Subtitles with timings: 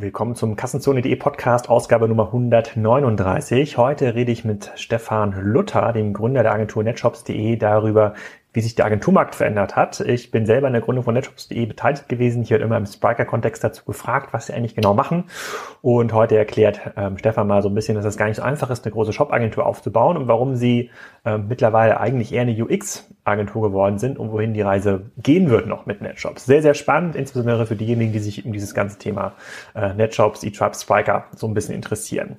[0.00, 3.76] Willkommen zum Kassenzone.de Podcast, Ausgabe Nummer 139.
[3.76, 8.14] Heute rede ich mit Stefan Luther, dem Gründer der Agentur netshops.de, darüber,
[8.52, 10.00] wie sich der Agenturmarkt verändert hat.
[10.00, 12.42] Ich bin selber in der Gründung von netshops.de beteiligt gewesen.
[12.42, 15.24] Ich werde immer im Spriker-Kontext dazu gefragt, was sie eigentlich genau machen.
[15.82, 18.70] Und heute erklärt ähm, Stefan mal so ein bisschen, dass es gar nicht so einfach
[18.70, 20.90] ist, eine große Shop-Agentur aufzubauen und warum sie
[21.24, 25.86] ähm, mittlerweile eigentlich eher eine UX-Agentur geworden sind und wohin die Reise gehen wird noch
[25.86, 26.44] mit Netshops.
[26.44, 29.32] Sehr, sehr spannend, insbesondere für diejenigen, die sich um dieses ganze Thema
[29.74, 32.36] äh, Netshops, E-Tribe, Spriker so ein bisschen interessieren.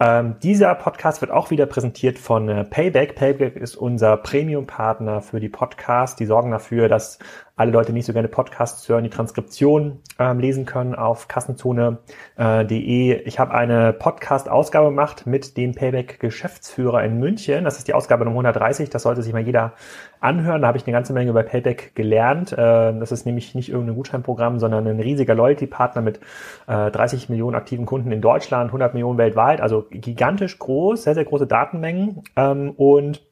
[0.00, 3.14] Ähm, dieser Podcast wird auch wieder präsentiert von äh, Payback.
[3.14, 6.16] Payback ist unser Premium-Partner für die Podcasts.
[6.16, 7.18] Die sorgen dafür, dass
[7.56, 11.98] alle Leute nicht so gerne Podcasts hören, die Transkription ähm, lesen können auf kassenzone.de.
[12.36, 17.62] Äh, ich habe eine Podcast-Ausgabe gemacht mit dem Payback-Geschäftsführer in München.
[17.62, 18.90] Das ist die Ausgabe Nummer 130.
[18.90, 19.74] Das sollte sich mal jeder
[20.18, 20.62] anhören.
[20.62, 22.52] Da habe ich eine ganze Menge über Payback gelernt.
[22.52, 26.18] Äh, das ist nämlich nicht irgendein Gutscheinprogramm, sondern ein riesiger Loyalty-Partner mit
[26.66, 29.60] äh, 30 Millionen aktiven Kunden in Deutschland, 100 Millionen weltweit.
[29.60, 32.22] Also gigantisch groß, sehr, sehr große Datenmengen.
[32.34, 33.22] Ähm, und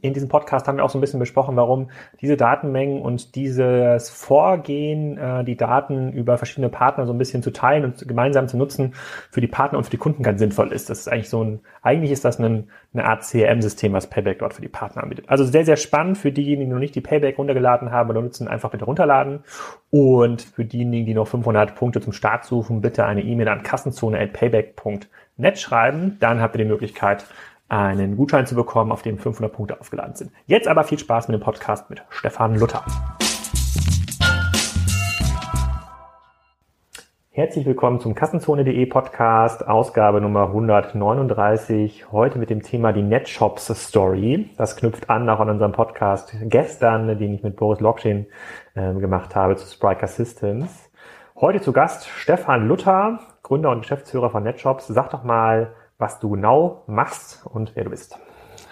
[0.00, 4.10] in diesem Podcast haben wir auch so ein bisschen besprochen, warum diese Datenmengen und dieses
[4.10, 8.56] Vorgehen, äh, die Daten über verschiedene Partner so ein bisschen zu teilen und gemeinsam zu
[8.56, 8.94] nutzen,
[9.30, 10.90] für die Partner und für die Kunden ganz sinnvoll ist.
[10.90, 14.54] Das ist eigentlich so ein, eigentlich ist das ein, eine Art CRM-System, was Payback dort
[14.54, 15.26] für die Partner anbietet.
[15.28, 18.48] Also sehr, sehr spannend für diejenigen, die noch nicht die Payback runtergeladen haben oder nutzen,
[18.48, 19.44] einfach bitte runterladen.
[19.90, 25.58] Und für diejenigen, die noch 500 Punkte zum Start suchen, bitte eine E-Mail an kassenzone.payback.net
[25.58, 26.16] schreiben.
[26.18, 27.24] Dann habt ihr die Möglichkeit,
[27.68, 30.30] einen Gutschein zu bekommen, auf dem 500 Punkte aufgeladen sind.
[30.46, 32.84] Jetzt aber viel Spaß mit dem Podcast mit Stefan Luther.
[37.30, 42.10] Herzlich willkommen zum Kassenzone.de Podcast, Ausgabe Nummer 139.
[42.10, 44.48] Heute mit dem Thema die NetShops Story.
[44.56, 48.26] Das knüpft an auch an unserem Podcast gestern, den ich mit Boris Lockchain
[48.74, 50.90] äh, gemacht habe zu Spriker Systems.
[51.38, 54.86] Heute zu Gast Stefan Luther, Gründer und Geschäftsführer von NetShops.
[54.86, 58.16] Sag doch mal, was du genau machst und wer du bist.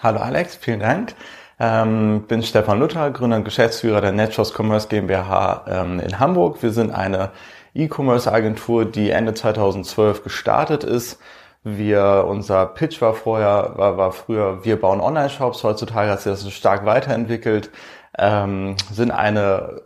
[0.03, 1.15] Hallo Alex, vielen Dank.
[1.59, 6.61] Ähm, bin Stefan Luther, Gründer und Geschäftsführer der NetShows Commerce GmbH ähm, in Hamburg.
[6.61, 7.31] Wir sind eine
[7.73, 11.19] E-Commerce-Agentur, die Ende 2012 gestartet ist.
[11.63, 15.63] Wir, unser Pitch war vorher, war, war früher, wir bauen Online-Shops.
[15.63, 17.71] Heutzutage hat sich das stark weiterentwickelt.
[18.17, 19.81] Ähm, sind eine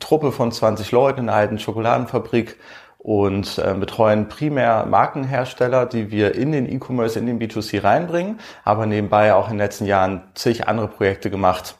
[0.00, 2.58] Truppe von 20 Leuten in einer alten Schokoladenfabrik
[3.04, 8.86] und äh, betreuen primär Markenhersteller, die wir in den E-Commerce, in den B2C reinbringen, aber
[8.86, 11.76] nebenbei auch in den letzten Jahren zig andere Projekte gemacht.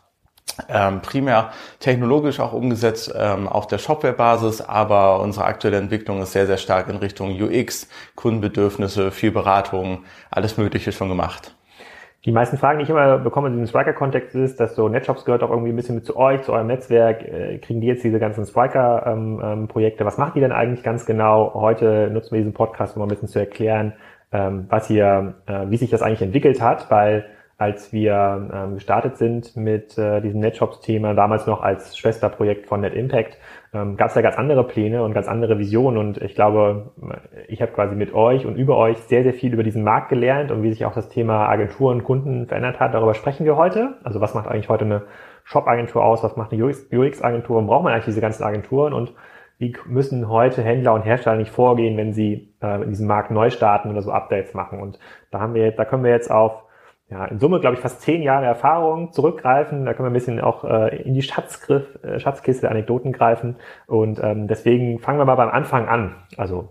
[0.68, 6.46] Ähm, primär technologisch auch umgesetzt ähm, auf der Shopware-Basis, aber unsere aktuelle Entwicklung ist sehr,
[6.46, 11.54] sehr stark in Richtung UX, Kundenbedürfnisse, viel Beratung, alles Mögliche schon gemacht.
[12.24, 15.42] Die meisten Fragen, die ich immer bekomme in diesem Spriker-Kontext ist, dass so NetShops gehört
[15.42, 17.22] auch irgendwie ein bisschen mit zu euch, zu eurem Netzwerk.
[17.22, 20.02] Äh, kriegen die jetzt diese ganzen Spriker-Projekte?
[20.02, 21.52] Ähm, ähm, was macht die denn eigentlich ganz genau?
[21.52, 23.92] Heute nutzen wir diesen Podcast, um ein bisschen zu erklären,
[24.32, 27.26] ähm, was hier, äh, wie sich das eigentlich entwickelt hat, weil
[27.64, 33.38] als wir ähm, gestartet sind mit äh, diesem NetShops-Thema, damals noch als Schwesterprojekt von NetImpact,
[33.72, 35.96] ähm, gab es ja ganz andere Pläne und ganz andere Visionen.
[35.96, 36.92] Und ich glaube,
[37.48, 40.50] ich habe quasi mit euch und über euch sehr, sehr viel über diesen Markt gelernt
[40.50, 42.92] und wie sich auch das Thema Agenturen, Kunden verändert hat.
[42.92, 43.94] Darüber sprechen wir heute.
[44.04, 45.02] Also was macht eigentlich heute eine
[45.44, 46.22] Shop-Agentur aus?
[46.22, 47.56] Was macht eine UX-Agentur?
[47.56, 48.92] Und braucht man eigentlich diese ganzen Agenturen?
[48.92, 49.14] Und
[49.56, 53.48] wie müssen heute Händler und Hersteller nicht vorgehen, wenn sie äh, in diesem Markt neu
[53.48, 54.80] starten oder so Updates machen?
[54.80, 54.98] Und
[55.30, 56.63] da haben wir, da können wir jetzt auf
[57.14, 59.84] ja, in Summe, glaube ich, fast zehn Jahre Erfahrung zurückgreifen.
[59.84, 63.54] Da können wir ein bisschen auch äh, in die Schatzgriff, äh, Schatzkiste der Anekdoten greifen.
[63.86, 66.16] Und ähm, deswegen fangen wir mal beim Anfang an.
[66.36, 66.70] Also,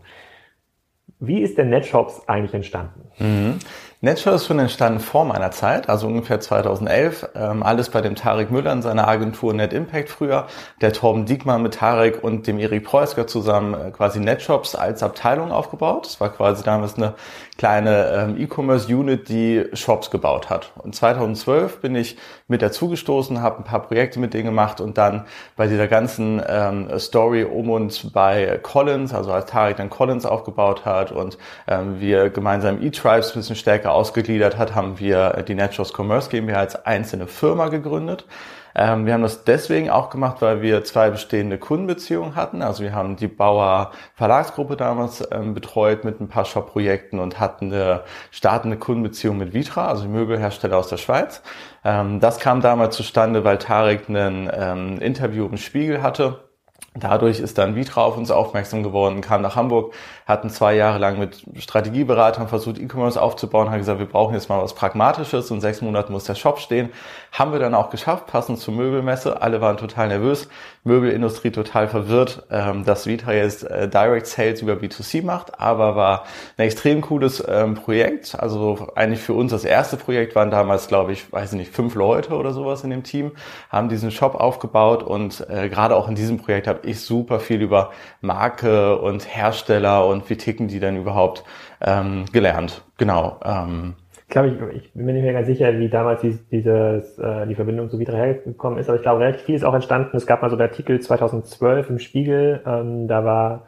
[1.21, 3.09] wie ist denn NetShops eigentlich entstanden?
[3.19, 3.59] Mhm.
[4.03, 7.29] Netshow ist schon entstanden vor meiner Zeit, also ungefähr 2011.
[7.35, 10.47] Ähm, alles bei dem Tarek Müller in seiner Agentur Net Impact früher.
[10.81, 15.53] Der Torben Diekmann mit Tarek und dem Erik Preusker zusammen äh, quasi Netshops als Abteilung
[15.53, 16.05] aufgebaut.
[16.05, 17.13] Das war quasi damals eine
[17.57, 20.73] kleine ähm, E-Commerce-Unit, die Shops gebaut hat.
[20.79, 22.17] Und 2012 bin ich
[22.53, 25.25] mit dazugestoßen, habe ein paar Projekte mit denen gemacht und dann
[25.55, 30.85] bei dieser ganzen ähm, Story um uns bei Collins, also als Tarek dann Collins aufgebaut
[30.85, 35.91] hat und ähm, wir gemeinsam E-Tribes ein bisschen stärker ausgegliedert hat, haben wir die Naturals
[35.97, 38.25] Commerce GmbH als einzelne Firma gegründet.
[38.75, 42.61] Ähm, wir haben das deswegen auch gemacht, weil wir zwei bestehende Kundenbeziehungen hatten.
[42.61, 47.71] Also wir haben die Bauer Verlagsgruppe damals ähm, betreut mit ein paar Shop-Projekten und hatten
[47.71, 51.41] eine startende Kundenbeziehung mit Vitra, also Möbelhersteller aus der Schweiz.
[51.83, 56.39] Ähm, das kam damals zustande, weil Tarek ein ähm, Interview im Spiegel hatte
[56.95, 61.19] Dadurch ist dann Vitra auf uns aufmerksam geworden, kam nach Hamburg, hatten zwei Jahre lang
[61.19, 65.81] mit Strategieberatern versucht, E-Commerce aufzubauen, haben gesagt, wir brauchen jetzt mal was Pragmatisches und sechs
[65.81, 66.89] Monaten muss der Shop stehen.
[67.31, 69.41] Haben wir dann auch geschafft, passend zur Möbelmesse.
[69.41, 70.47] Alle waren total nervös.
[70.85, 76.25] Möbelindustrie total verwirrt, ähm, dass Vitra jetzt äh, Direct Sales über B2C macht, aber war
[76.57, 78.35] ein extrem cooles ähm, Projekt.
[78.37, 81.95] Also eigentlich für uns das erste Projekt waren damals, glaube ich, weiß ich nicht, fünf
[81.95, 83.31] Leute oder sowas in dem Team,
[83.69, 87.61] haben diesen Shop aufgebaut und äh, gerade auch in diesem Projekt habe ich super viel
[87.61, 91.44] über Marke und Hersteller und wie ticken die denn überhaupt
[91.81, 92.83] ähm, gelernt.
[92.98, 93.39] Genau.
[93.44, 93.95] Ähm,
[94.33, 97.56] glaube, ich, ich bin mir nicht mehr ganz sicher, wie damals dieses, dieses, äh, die
[97.56, 100.18] Verbindung so wieder hergekommen ist, aber ich glaube, relativ viel ist auch entstanden.
[100.18, 103.63] Es gab mal so einen Artikel 2012 im Spiegel, ähm, da war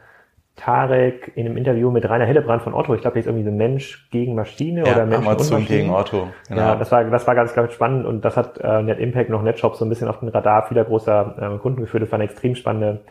[0.56, 3.52] Tarek in einem Interview mit Rainer Hillebrand von Otto, ich glaube, der ist irgendwie so
[3.52, 6.28] Mensch gegen Maschine ja, oder Mensch Amazon und gegen Otto.
[6.48, 6.60] Genau.
[6.60, 9.42] Ja, das war, das war ganz, ganz spannend und das hat äh, Net Impact noch
[9.42, 12.02] NetShop so ein bisschen auf den Radar vieler großer äh, Kunden geführt.
[12.02, 13.02] Das war eine extrem spannende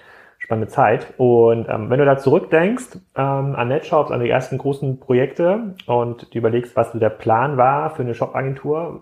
[0.45, 1.13] spannende Zeit.
[1.17, 6.33] Und ähm, wenn du da zurückdenkst ähm, an NetShops, an die ersten großen Projekte und
[6.33, 9.01] du überlegst, was so der Plan war für eine Shop-Agentur,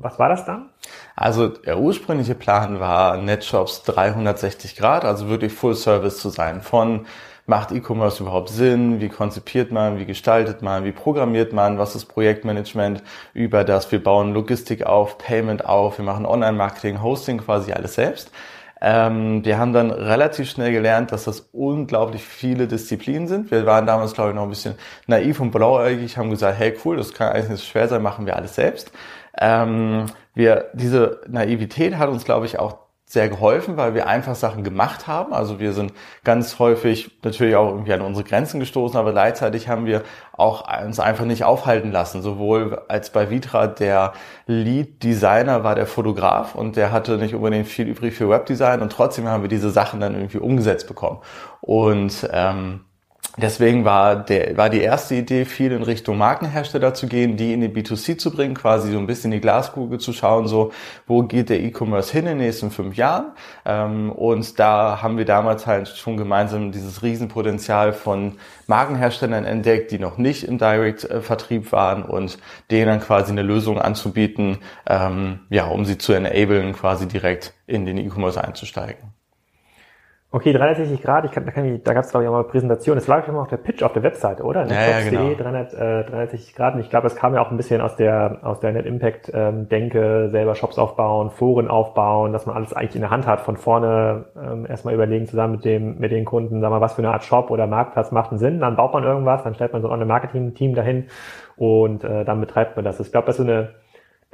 [0.00, 0.70] was war das dann?
[1.16, 6.60] Also der ursprüngliche Plan war, NetShops 360 Grad, also wirklich Full Service zu sein.
[6.60, 7.06] Von
[7.46, 9.00] macht E-Commerce überhaupt Sinn?
[9.00, 9.98] Wie konzipiert man?
[9.98, 10.84] Wie gestaltet man?
[10.84, 11.78] Wie programmiert man?
[11.78, 13.02] Was ist Projektmanagement?
[13.32, 18.32] Über das wir bauen Logistik auf, Payment auf, wir machen Online-Marketing, Hosting quasi alles selbst.
[18.86, 23.50] Ähm, wir haben dann relativ schnell gelernt, dass das unglaublich viele Disziplinen sind.
[23.50, 24.74] Wir waren damals, glaube ich, noch ein bisschen
[25.06, 28.26] naiv und blauäugig, haben gesagt, hey cool, das kann eigentlich nicht so schwer sein, machen
[28.26, 28.92] wir alles selbst.
[29.40, 30.04] Ähm,
[30.34, 35.06] wir, diese Naivität hat uns, glaube ich, auch sehr geholfen, weil wir einfach Sachen gemacht
[35.06, 35.34] haben.
[35.34, 35.92] Also wir sind
[36.24, 40.02] ganz häufig natürlich auch irgendwie an unsere Grenzen gestoßen, aber gleichzeitig haben wir
[40.32, 42.22] auch uns einfach nicht aufhalten lassen.
[42.22, 44.14] Sowohl als bei Vitra der
[44.46, 48.90] Lead Designer war der Fotograf und der hatte nicht unbedingt viel übrig für Webdesign und
[48.90, 51.20] trotzdem haben wir diese Sachen dann irgendwie umgesetzt bekommen.
[51.60, 52.80] Und ähm,
[53.36, 57.60] Deswegen war, der, war die erste Idee, viel in Richtung Markenhersteller zu gehen, die in
[57.60, 60.70] die B2C zu bringen, quasi so ein bisschen in die Glaskugel zu schauen, so
[61.08, 63.32] wo geht der E-Commerce hin in den nächsten fünf Jahren.
[63.64, 68.38] Ähm, und da haben wir damals halt schon gemeinsam dieses Riesenpotenzial von
[68.68, 72.38] Markenherstellern entdeckt, die noch nicht im Direct-Vertrieb waren und
[72.70, 74.58] denen dann quasi eine Lösung anzubieten,
[74.88, 79.12] ähm, ja, um sie zu enablen, quasi direkt in den E-Commerce einzusteigen.
[80.34, 82.42] Okay, 360 Grad, ich kann, da, kann ich, da gab es glaube ich auch mal
[82.42, 84.66] Präsentation, das lag schon mal auf der Pitch auf der Webseite, oder?
[84.66, 85.32] Ja, ja, genau.
[85.32, 85.76] 300, äh,
[86.10, 88.72] 360 Grad und ich glaube, es kam ja auch ein bisschen aus der aus der
[88.72, 93.10] Net Impact ähm, Denke, selber Shops aufbauen, Foren aufbauen, dass man alles eigentlich in der
[93.10, 96.80] Hand hat, von vorne ähm, erstmal überlegen zusammen mit dem mit den Kunden, sag mal,
[96.80, 99.54] was für eine Art Shop oder Marktplatz macht einen Sinn, dann baut man irgendwas, dann
[99.54, 101.04] stellt man so ein Online-Marketing-Team dahin
[101.54, 102.98] und äh, dann betreibt man das.
[102.98, 103.68] Ich glaube, das ist so eine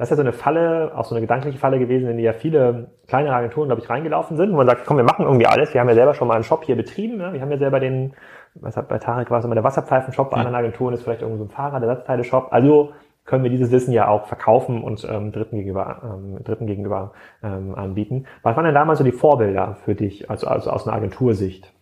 [0.00, 2.32] das ist ja so eine Falle, auch so eine gedankliche Falle gewesen, in die ja
[2.32, 5.74] viele kleinere Agenturen, glaube ich, reingelaufen sind, wo man sagt, komm, wir machen irgendwie alles.
[5.74, 7.18] Wir haben ja selber schon mal einen Shop hier betrieben.
[7.18, 7.34] Ne?
[7.34, 8.14] Wir haben ja selber den,
[8.54, 11.40] was hat bei Tarek war es immer der Wasserpfeifen-Shop, bei anderen Agenturen ist vielleicht irgendwie
[11.40, 12.48] so ein Fahrrad-Ersatzteile-Shop.
[12.50, 12.94] Also
[13.26, 17.12] können wir dieses Wissen ja auch verkaufen und ähm, Dritten gegenüber, ähm, Dritten gegenüber
[17.42, 18.24] ähm, anbieten.
[18.42, 21.74] Was waren denn damals so die Vorbilder für dich, also, also aus einer Agentursicht?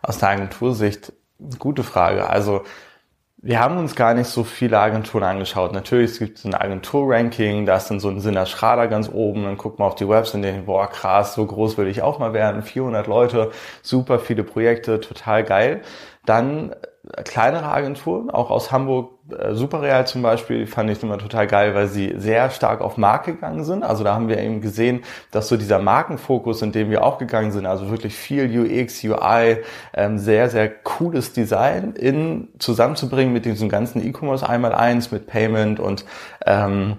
[0.00, 1.12] Aus der Agentursicht,
[1.58, 2.26] gute Frage.
[2.30, 2.62] Also
[3.46, 5.72] wir haben uns gar nicht so viele Agenturen angeschaut.
[5.72, 9.44] Natürlich es gibt es ein Agentur-Ranking, da ist dann so ein Sinner Schrader ganz oben,
[9.44, 12.18] dann guckt man auf die Webs und denkt, boah krass, so groß will ich auch
[12.18, 13.52] mal werden, 400 Leute,
[13.82, 15.82] super viele Projekte, total geil.
[16.24, 16.74] Dann
[17.24, 19.15] kleinere Agenturen, auch aus Hamburg,
[19.52, 23.64] Superreal zum Beispiel, fand ich immer total geil, weil sie sehr stark auf Marke gegangen
[23.64, 23.82] sind.
[23.82, 25.02] Also da haben wir eben gesehen,
[25.32, 29.58] dass so dieser Markenfokus, in dem wir auch gegangen sind, also wirklich viel UX, UI,
[29.94, 35.80] ähm, sehr, sehr cooles Design in zusammenzubringen mit diesem ganzen E-Commerce einmal eins, mit Payment
[35.80, 36.04] und
[36.44, 36.98] ähm,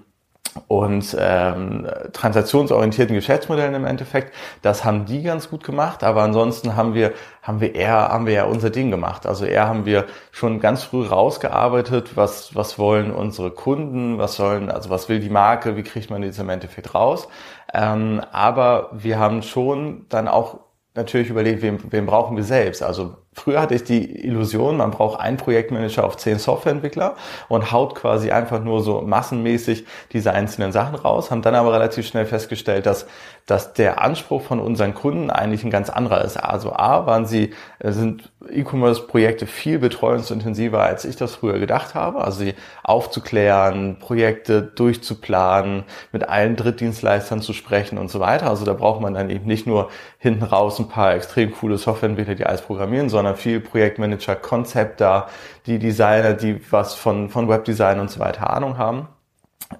[0.68, 4.34] und ähm, transaktionsorientierten Geschäftsmodellen im Endeffekt.
[4.62, 8.34] Das haben die ganz gut gemacht, aber ansonsten haben wir haben wir eher haben wir
[8.34, 9.26] ja unser Ding gemacht.
[9.26, 14.72] Also eher haben wir schon ganz früh rausgearbeitet, was was wollen unsere Kunden, was sollen
[14.72, 17.28] also was will die Marke, wie kriegt man das im Endeffekt raus.
[17.74, 20.60] Ähm, aber wir haben schon dann auch
[20.98, 22.84] natürlich überlegt, wem, wem brauchen wir selbst.
[22.84, 27.16] Also früher hatte ich die Illusion, man braucht einen Projektmanager auf zehn Softwareentwickler
[27.48, 32.08] und haut quasi einfach nur so massenmäßig diese einzelnen Sachen raus, haben dann aber relativ
[32.08, 33.06] schnell festgestellt, dass,
[33.46, 36.38] dass der Anspruch von unseren Kunden eigentlich ein ganz anderer ist.
[36.38, 42.24] Also A, waren sie, äh, sind E-Commerce-Projekte viel betreuungsintensiver, als ich das früher gedacht habe.
[42.24, 48.50] Also sie aufzuklären, Projekte durchzuplanen, mit allen Drittdienstleistern zu sprechen und so weiter.
[48.50, 52.36] Also da braucht man dann eben nicht nur hinten raus ein paar extrem coole Softwareentwickler,
[52.36, 55.28] die alles programmieren, sondern viel Projektmanager, Konzepter,
[55.66, 59.08] die Designer, die was von, von Webdesign und so weiter Ahnung haben.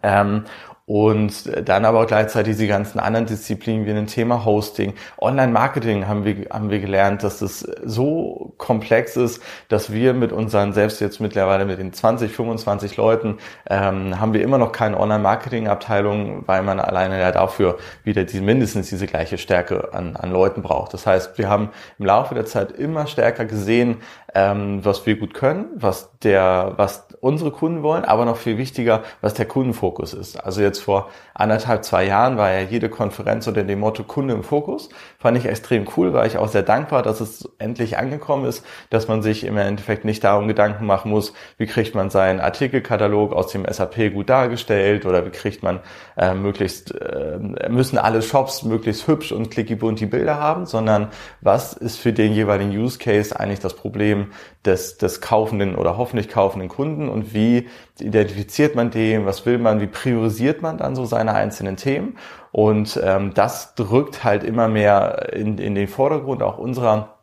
[0.04, 0.44] Ähm,
[0.88, 6.48] und dann aber gleichzeitig die ganzen anderen Disziplinen wie ein Thema Hosting, Online-Marketing haben wir,
[6.50, 11.66] haben wir gelernt, dass das so komplex ist, dass wir mit unseren, selbst jetzt mittlerweile
[11.66, 13.38] mit den 20, 25 Leuten,
[13.70, 18.88] ähm, haben wir immer noch keine Online-Marketing-Abteilung, weil man alleine ja dafür wieder die, mindestens
[18.88, 20.94] diese gleiche Stärke an, an Leuten braucht.
[20.94, 23.98] Das heißt, wir haben im Laufe der Zeit immer stärker gesehen,
[24.34, 29.04] ähm, was wir gut können, was der, was unsere Kunden wollen, aber noch viel wichtiger,
[29.22, 30.44] was der Kundenfokus ist.
[30.44, 34.44] Also jetzt vor anderthalb, zwei Jahren war ja jede Konferenz unter dem Motto Kunde im
[34.44, 34.90] Fokus.
[35.20, 39.08] Fand ich extrem cool, war ich auch sehr dankbar, dass es endlich angekommen ist, dass
[39.08, 43.52] man sich im Endeffekt nicht darum Gedanken machen muss, wie kriegt man seinen Artikelkatalog aus
[43.52, 45.80] dem SAP gut dargestellt oder wie kriegt man
[46.18, 47.38] äh, möglichst, äh,
[47.70, 51.10] müssen alle Shops möglichst hübsch und clicky bunt die Bilder haben, sondern
[51.42, 54.32] was ist für den jeweiligen Use Case eigentlich das Problem
[54.66, 57.68] des, des kaufenden oder hoffentlich kaufenden Kunden und wie
[58.00, 62.18] identifiziert man den, was will man, wie priorisiert man dann so seine einzelnen Themen
[62.52, 67.18] und ähm, das drückt halt immer mehr in, in den Vordergrund auch unserer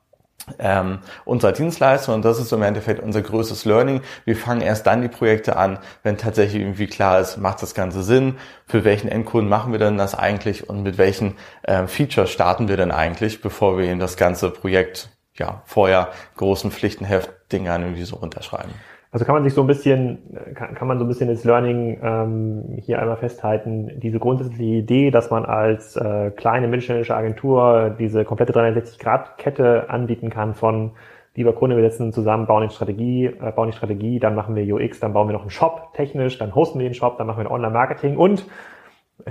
[0.58, 4.02] ähm, unserer Dienstleistung und das ist im Endeffekt unser größtes Learning.
[4.24, 8.02] Wir fangen erst dann die Projekte an, wenn tatsächlich irgendwie klar ist, macht das Ganze
[8.02, 12.68] Sinn, für welchen Endkunden machen wir denn das eigentlich und mit welchen ähm, Features starten
[12.68, 18.16] wir denn eigentlich, bevor wir in das ganze Projekt ja vorher großen Pflichtenheft-Dingern irgendwie so
[18.16, 18.72] runterschreiben.
[19.14, 20.18] Also kann man sich so ein bisschen,
[20.56, 25.12] kann, kann man so ein bisschen das Learning ähm, hier einmal festhalten, diese grundsätzliche Idee,
[25.12, 30.96] dass man als äh, kleine mittelständische Agentur diese komplette 360-Grad-Kette anbieten kann von
[31.36, 34.74] lieber Kunde, wir setzen zusammen, bauen die Strategie, äh, bauen die Strategie, dann machen wir
[34.74, 37.44] UX, dann bauen wir noch einen Shop technisch, dann hosten wir den Shop, dann machen
[37.44, 38.44] wir Online-Marketing und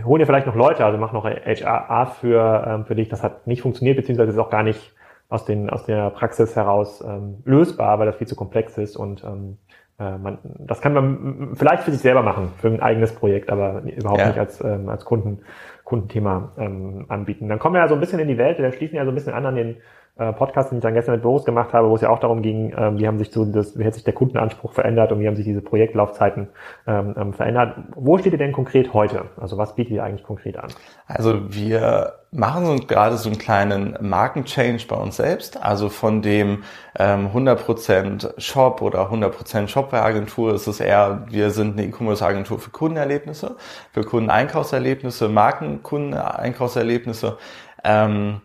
[0.05, 3.09] holen wir vielleicht noch Leute, also machen noch HR für, ähm, für dich.
[3.09, 4.93] Das hat nicht funktioniert, beziehungsweise ist auch gar nicht
[5.33, 9.23] aus, den, aus der Praxis heraus ähm, lösbar, weil das viel zu komplex ist und
[9.23, 9.57] ähm,
[9.99, 13.81] äh, man, das kann man vielleicht für sich selber machen, für ein eigenes Projekt, aber
[13.81, 14.27] überhaupt ja.
[14.27, 15.39] nicht als, ähm, als Kunden,
[15.83, 17.49] Kundenthema ähm, anbieten.
[17.49, 19.15] Dann kommen wir ja so ein bisschen in die Welt, wir schließen ja so ein
[19.15, 19.77] bisschen an an den
[20.15, 22.72] Podcast, den ich dann gestern mit Boris gemacht habe, wo es ja auch darum ging,
[22.77, 25.36] ähm, wie haben sich so das, wie hat sich der Kundenanspruch verändert und wie haben
[25.36, 26.50] sich diese Projektlaufzeiten
[26.86, 27.77] ähm, ähm, verändert.
[27.96, 29.25] Wo steht ihr denn konkret heute?
[29.41, 30.67] Also was bietet ihr eigentlich konkret an?
[31.08, 35.63] Also wir machen so gerade so einen kleinen Markenchange bei uns selbst.
[35.63, 36.62] Also von dem
[37.00, 43.55] ähm, 100% Shop oder 100% Shopware-Agentur ist es eher, wir sind eine E-Commerce-Agentur für Kundenerlebnisse,
[43.91, 47.38] für Kundeneinkaufserlebnisse, Markenkundeneinkaufserlebnisse.
[47.84, 48.41] Ähm,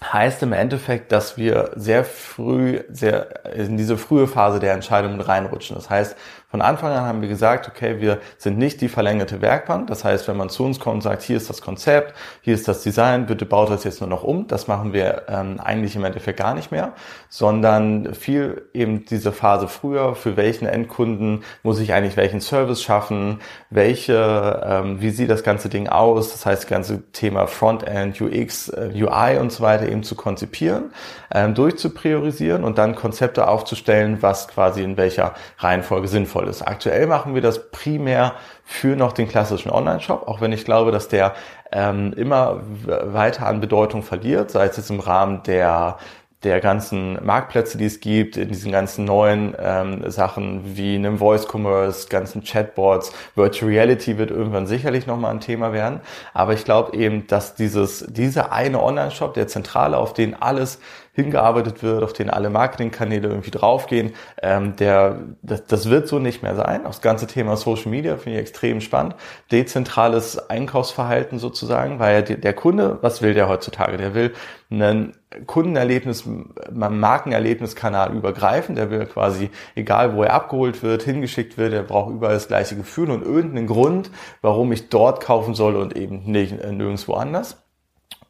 [0.00, 5.76] heißt im Endeffekt, dass wir sehr früh, sehr in diese frühe Phase der Entscheidung reinrutschen.
[5.76, 6.16] Das heißt,
[6.52, 9.86] von Anfang an haben wir gesagt, okay, wir sind nicht die verlängerte Werkbank.
[9.86, 12.68] Das heißt, wenn man zu uns kommt und sagt, hier ist das Konzept, hier ist
[12.68, 16.04] das Design, bitte baut das jetzt nur noch um, das machen wir ähm, eigentlich im
[16.04, 16.92] Endeffekt gar nicht mehr,
[17.30, 23.40] sondern viel eben diese Phase früher, für welchen Endkunden muss ich eigentlich welchen Service schaffen,
[23.70, 28.68] welche, ähm, wie sieht das ganze Ding aus, das heißt, das ganze Thema Frontend, UX,
[28.68, 30.92] äh, UI und so weiter eben zu konzipieren,
[31.32, 36.62] ähm, durchzupriorisieren und dann Konzepte aufzustellen, was quasi in welcher Reihenfolge sinnvoll sinnvoll ist.
[36.62, 38.34] Aktuell machen wir das primär
[38.64, 41.34] für noch den klassischen Online-Shop, auch wenn ich glaube, dass der
[41.70, 45.98] ähm, immer weiter an Bedeutung verliert, sei es jetzt im Rahmen der
[46.44, 51.46] der ganzen Marktplätze, die es gibt, in diesen ganzen neuen ähm, Sachen wie einem Voice
[51.46, 56.00] Commerce, ganzen Chatbots, Virtual Reality wird irgendwann sicherlich nochmal ein Thema werden.
[56.34, 60.80] Aber ich glaube eben, dass dieses, dieser eine Online-Shop, der Zentrale, auf den alles
[61.14, 66.42] hingearbeitet wird, auf den alle Marketingkanäle irgendwie draufgehen, ähm, der, das, das wird so nicht
[66.42, 66.84] mehr sein.
[66.84, 69.16] Das ganze Thema Social Media finde ich extrem spannend.
[69.50, 73.98] Dezentrales Einkaufsverhalten sozusagen, weil der, der Kunde, was will der heutzutage?
[73.98, 74.32] Der will
[74.70, 75.12] einen
[75.46, 76.24] Kundenerlebnis,
[76.72, 78.74] Markenerlebniskanal übergreifen.
[78.74, 82.76] Der will quasi, egal wo er abgeholt wird, hingeschickt wird, er braucht überall das gleiche
[82.76, 87.61] Gefühl und irgendeinen Grund, warum ich dort kaufen soll und eben nicht nirgendwo anders.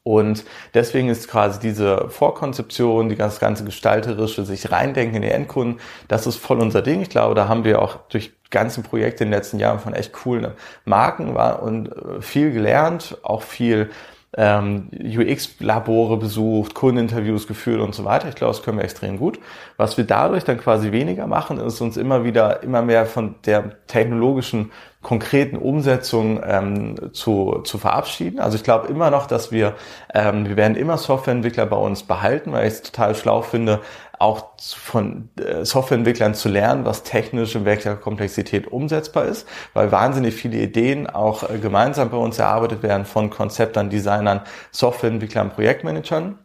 [0.04, 0.44] Und
[0.74, 6.26] deswegen ist quasi diese Vorkonzeption, die das ganze gestalterische, sich reindenken in die Endkunden, das
[6.26, 7.02] ist voll unser Ding.
[7.02, 10.12] Ich glaube, da haben wir auch durch ganzen Projekte in den letzten Jahren von echt
[10.12, 10.52] coolen
[10.84, 13.90] Marken war und äh, viel gelernt, auch viel
[14.36, 18.28] ähm, UX-Labore besucht, Kundeninterviews geführt und so weiter.
[18.28, 19.38] Ich glaube, das können wir extrem gut.
[19.76, 23.86] Was wir dadurch dann quasi weniger machen, ist uns immer wieder immer mehr von der
[23.86, 24.70] technologischen
[25.02, 28.38] konkreten Umsetzung ähm, zu, zu verabschieden.
[28.38, 29.74] Also ich glaube immer noch, dass wir,
[30.14, 33.80] ähm, wir werden immer Softwareentwickler bei uns behalten, weil ich es total schlau finde,
[34.18, 40.34] auch von äh, Softwareentwicklern zu lernen, was technisch in welcher Komplexität umsetzbar ist, weil wahnsinnig
[40.34, 46.38] viele Ideen auch äh, gemeinsam bei uns erarbeitet werden von Konzeptern, Designern, Softwareentwicklern, Projektmanagern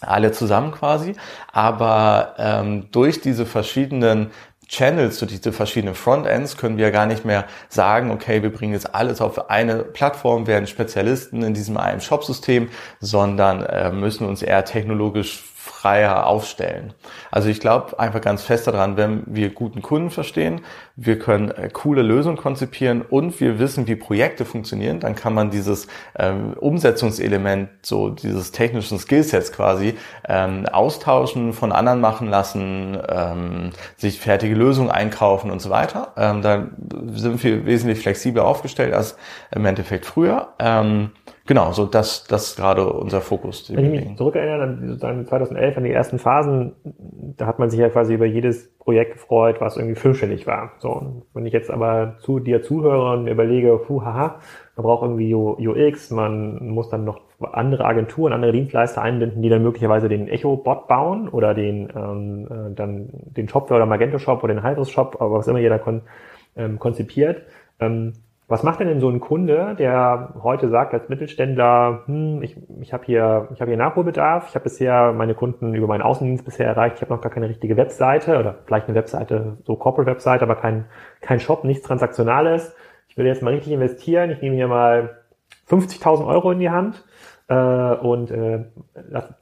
[0.00, 1.14] alle zusammen quasi.
[1.52, 4.30] Aber ähm, durch diese verschiedenen
[4.68, 8.94] Channels, so diese verschiedenen Frontends, können wir gar nicht mehr sagen, okay, wir bringen jetzt
[8.94, 12.68] alles auf eine Plattform, werden Spezialisten in diesem einen Shop-System,
[13.00, 15.44] sondern äh, müssen uns eher technologisch
[15.86, 16.94] freier aufstellen.
[17.30, 20.62] Also ich glaube einfach ganz fest daran, wenn wir guten Kunden verstehen,
[20.96, 25.50] wir können äh, coole Lösungen konzipieren und wir wissen, wie Projekte funktionieren, dann kann man
[25.50, 25.86] dieses
[26.18, 29.94] ähm, Umsetzungselement, so dieses technischen Skillsets quasi
[30.28, 36.14] ähm, austauschen, von anderen machen lassen, ähm, sich fertige Lösungen einkaufen und so weiter.
[36.16, 36.66] Ähm, da
[37.12, 39.16] sind wir wesentlich flexibler aufgestellt als
[39.54, 40.48] im Endeffekt früher.
[40.58, 41.12] Ähm,
[41.46, 43.72] Genau, so das, das ist gerade unser Fokus.
[43.72, 46.72] Wenn ich mich zurückerinnere an 2011, an die ersten Phasen,
[47.36, 50.72] da hat man sich ja quasi über jedes Projekt gefreut, was irgendwie fünfstellig war.
[50.78, 54.40] So, wenn ich jetzt aber zu dir zuhöre und mir überlege, puh, haha,
[54.74, 57.20] man braucht irgendwie UX, man muss dann noch
[57.52, 62.74] andere Agenturen, andere Dienstleister einbinden, die dann möglicherweise den Echo-Bot bauen oder den ähm, äh,
[62.74, 66.02] dann den Shopware oder Magento Shop oder den Hybris Shop, aber was immer jeder kon
[66.56, 67.42] ähm, konzipiert.
[67.78, 68.14] Ähm,
[68.48, 72.92] was macht denn denn so ein Kunde, der heute sagt als Mittelständler, hm, ich, ich
[72.92, 76.66] habe hier, ich habe hier Nachholbedarf, ich habe bisher meine Kunden über meinen Außendienst bisher
[76.66, 80.44] erreicht, ich habe noch gar keine richtige Webseite oder vielleicht eine Webseite, so Corporate Webseite,
[80.44, 80.84] aber kein,
[81.20, 82.74] kein Shop, nichts Transaktionales.
[83.08, 85.22] Ich will jetzt mal richtig investieren, ich nehme hier mal
[85.68, 87.04] 50.000 Euro in die Hand
[87.48, 88.64] äh, und äh,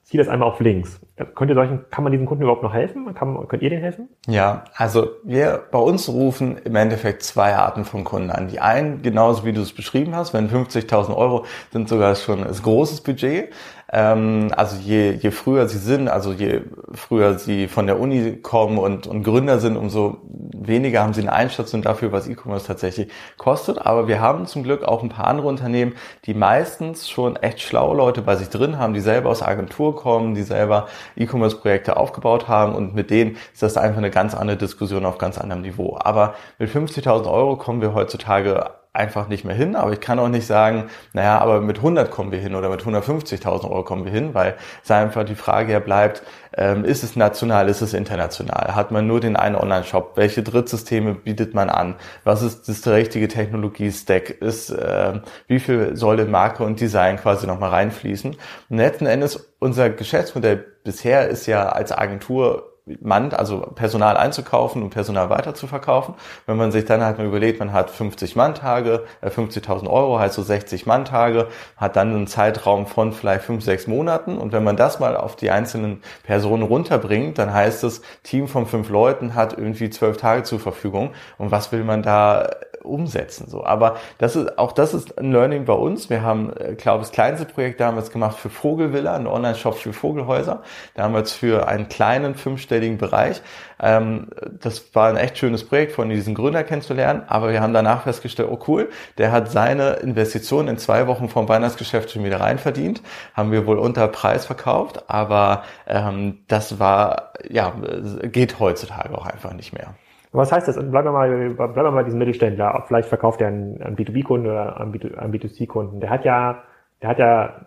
[0.03, 1.01] ziehe das einmal auf links.
[1.35, 3.15] Könnt ihr solchen, kann man diesen Kunden überhaupt noch helfen?
[3.15, 4.09] Kann, könnt ihr denen helfen?
[4.27, 8.49] Ja, also wir bei uns rufen im Endeffekt zwei Arten von Kunden an.
[8.49, 12.53] Die einen, genauso wie du es beschrieben hast, wenn 50.000 Euro sind sogar schon ein
[12.53, 13.53] großes Budget.
[13.95, 18.77] Ähm, also je, je früher sie sind, also je früher sie von der Uni kommen
[18.79, 23.09] und, und Gründer sind, umso weniger haben sie eine Einschätzung dafür, was E-Commerce tatsächlich
[23.39, 23.79] kostet.
[23.79, 27.97] Aber wir haben zum Glück auch ein paar andere Unternehmen, die meistens schon echt schlaue
[27.97, 32.75] Leute bei sich drin haben, die selber aus Agentur kommen, die selber E-Commerce-Projekte aufgebaut haben
[32.75, 35.97] und mit denen ist das einfach eine ganz andere Diskussion auf ganz anderem Niveau.
[36.01, 40.29] Aber mit 50.000 Euro kommen wir heutzutage einfach nicht mehr hin, aber ich kann auch
[40.29, 44.13] nicht sagen, naja, aber mit 100 kommen wir hin oder mit 150.000 Euro kommen wir
[44.13, 46.23] hin, weil es einfach die Frage ja bleibt,
[46.57, 48.77] ähm, ist es national, ist es international?
[48.77, 50.13] Hat man nur den einen Online-Shop?
[50.15, 51.97] Welche Drittsysteme bietet man an?
[52.23, 54.31] Was ist das richtige Technologie-Stack?
[54.31, 58.37] Ist, äh, wie viel soll in Marke und Design quasi nochmal reinfließen?
[58.69, 64.91] Und letzten Endes, unser Geschäftsmodell bisher ist ja als Agentur Mann, also Personal einzukaufen und
[64.91, 66.15] Personal weiter zu verkaufen.
[66.45, 70.35] Wenn man sich dann halt mal überlegt, man hat 50 Mann-Tage, äh 50.000 Euro heißt
[70.35, 74.77] so 60 Mann-Tage, hat dann einen Zeitraum von vielleicht 5, 6 Monaten und wenn man
[74.77, 79.57] das mal auf die einzelnen Personen runterbringt, dann heißt es, Team von fünf Leuten hat
[79.57, 82.51] irgendwie zwölf Tage zur Verfügung und was will man da
[82.85, 83.49] umsetzen.
[83.49, 86.11] So, aber das ist auch das ist ein Learning bei uns.
[86.11, 89.93] Wir haben, äh, glaube ich, das kleinste Projekt damals gemacht für Vogelvilla, ein Online-Shop für
[89.93, 90.63] Vogelhäuser.
[90.95, 93.43] Damals für einen kleinen fünfstelligen Bereich.
[93.81, 94.29] Ähm,
[94.61, 97.23] das war ein echt schönes Projekt, von diesen Gründer kennenzulernen.
[97.27, 101.49] Aber wir haben danach festgestellt, oh cool, der hat seine Investition in zwei Wochen vom
[101.49, 103.03] Weihnachtsgeschäft schon wieder rein verdient.
[103.35, 107.75] Haben wir wohl unter Preis verkauft, aber ähm, das war ja
[108.23, 109.95] geht heutzutage auch einfach nicht mehr.
[110.35, 110.75] Was heißt das?
[110.77, 112.83] Bleiben wir mal, bleiben wir mal bei diesem Mittelständler.
[112.89, 116.01] Vielleicht verkauft er einen, einen B2B-Kunden oder einen, B2C-Kunden.
[116.01, 116.65] Der hat ja,
[117.01, 117.61] der hat ja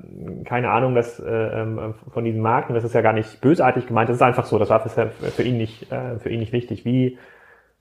[0.43, 3.87] keine Ahnung dass, äh, ähm, von diesem Markt und das ist ja gar nicht bösartig
[3.87, 4.09] gemeint.
[4.09, 4.59] Das ist einfach so.
[4.59, 6.83] Das war für, ihn nicht, äh, für ihn nicht wichtig.
[6.83, 7.17] Wie,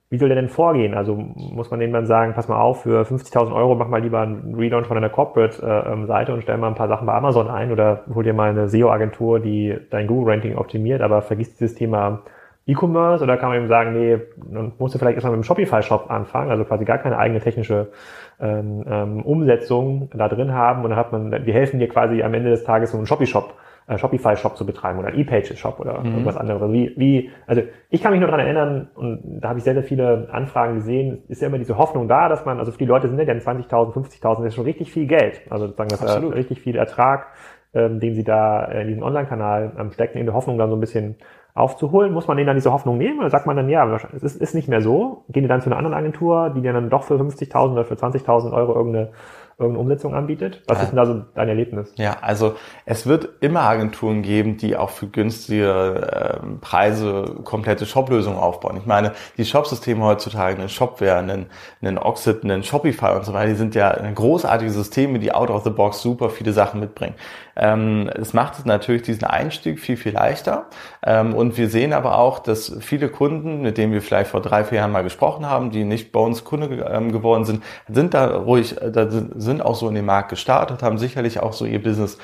[0.08, 0.94] wie soll der denn vorgehen?
[0.94, 4.20] Also muss man denen dann sagen, pass mal auf, für 50.000 Euro mach mal lieber
[4.20, 7.72] einen Relaunch von einer Corporate-Seite äh, und stell mal ein paar Sachen bei Amazon ein
[7.72, 12.22] oder hol dir mal eine SEO-Agentur, die dein Google-Ranking optimiert, aber vergiss dieses Thema
[12.66, 16.10] E-Commerce oder kann man eben sagen, nee, dann musst du vielleicht erstmal mit dem Shopify-Shop
[16.10, 17.92] anfangen, also quasi gar keine eigene technische
[18.40, 22.34] ähm, ähm, Umsetzung da drin haben und dann hat man, die helfen dir quasi am
[22.34, 23.54] Ende des Tages so einen Shopify-Shop
[23.88, 26.06] äh, Shopify-Shop zu betreiben oder E-Pages-Shop oder mhm.
[26.06, 26.60] irgendwas anderes.
[26.60, 29.74] Also wie, wie, also ich kann mich nur daran erinnern, und da habe ich sehr,
[29.74, 32.86] sehr viele Anfragen gesehen, ist ja immer diese Hoffnung da, dass man, also für die
[32.86, 35.40] Leute sind ja dann 20.000, 50.000 ist schon richtig viel Geld.
[35.50, 37.28] Also sozusagen das ist richtig viel Ertrag,
[37.74, 40.80] ähm, den sie da in diesen Online-Kanal ähm, stecken, in der Hoffnung dann so ein
[40.80, 41.16] bisschen
[41.56, 42.12] aufzuholen?
[42.12, 43.18] Muss man denen dann diese Hoffnung nehmen?
[43.18, 45.24] Oder sagt man dann, ja, es ist, ist nicht mehr so?
[45.28, 47.94] Gehen die dann zu einer anderen Agentur, die dir dann doch für 50.000 oder für
[47.94, 49.10] 20.000 Euro irgendeine
[49.58, 50.62] irgendeine Umsetzung anbietet?
[50.66, 51.92] Was ist denn da so dein Erlebnis?
[51.96, 58.38] Ja, also es wird immer Agenturen geben, die auch für günstige äh, Preise komplette Shop-Lösungen
[58.38, 58.76] aufbauen.
[58.76, 61.46] Ich meine, die Shop-Systeme heutzutage, ein Shopware, einen,
[61.80, 65.64] einen Oxid, einen Shopify und so weiter, die sind ja großartige Systeme, die out of
[65.64, 67.14] the box super viele Sachen mitbringen.
[67.56, 70.66] Ähm, es macht natürlich diesen Einstieg viel, viel leichter.
[71.02, 74.64] Ähm, und wir sehen aber auch, dass viele Kunden, mit denen wir vielleicht vor drei,
[74.64, 78.36] vier Jahren mal gesprochen haben, die nicht bei uns Kunde ähm, geworden sind, sind da
[78.36, 81.82] ruhig, äh, da sind auch so in den Markt gestartet, haben sicherlich auch so ihr
[81.82, 82.18] Business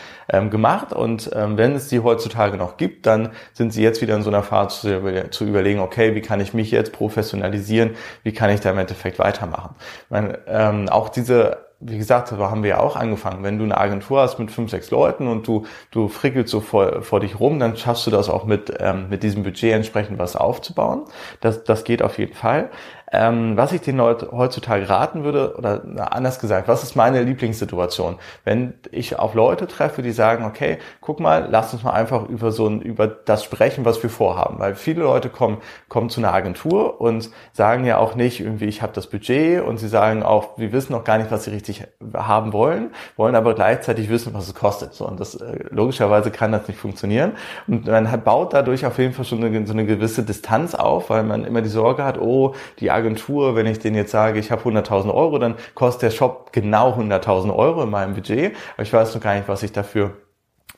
[0.51, 4.31] gemacht und wenn es die heutzutage noch gibt, dann sind sie jetzt wieder in so
[4.31, 7.90] einer Phase zu, zu, überlegen, okay, wie kann ich mich jetzt professionalisieren,
[8.23, 9.75] wie kann ich da im Endeffekt weitermachen.
[10.09, 13.42] Meine, ähm, auch diese wie gesagt, so haben wir ja auch angefangen.
[13.42, 17.03] Wenn du eine Agentur hast mit fünf, sechs Leuten und du, du frickelst so vor,
[17.03, 20.37] vor dich rum, dann schaffst du das auch mit, ähm, mit diesem Budget entsprechend was
[20.37, 21.03] aufzubauen.
[21.40, 22.71] Das, das geht auf jeden Fall.
[23.12, 28.16] Ähm, was ich den Leuten heutzutage raten würde, oder anders gesagt, was ist meine Lieblingssituation?
[28.44, 32.53] Wenn ich auf Leute treffe, die sagen, okay, guck mal, lass uns mal einfach über
[32.53, 34.59] so ein, über das sprechen, was wir vorhaben.
[34.59, 38.81] Weil viele Leute kommen, kommen zu einer Agentur und sagen ja auch nicht irgendwie, ich
[38.81, 41.85] habe das Budget und sie sagen auch, wir wissen noch gar nicht, was sie richtig
[42.14, 44.94] haben wollen, wollen aber gleichzeitig wissen, was es kostet.
[44.94, 47.33] So, und das äh, logischerweise kann das nicht funktionieren.
[47.66, 51.11] Und man hat, baut dadurch auf jeden Fall schon eine, so eine gewisse Distanz auf,
[51.11, 54.38] weil man immer die Sorge hat, oh, die Agentur Agentur, wenn ich denen jetzt sage,
[54.38, 58.83] ich habe 100.000 Euro, dann kostet der Shop genau 100.000 Euro in meinem Budget, aber
[58.83, 60.12] ich weiß noch gar nicht, was ich dafür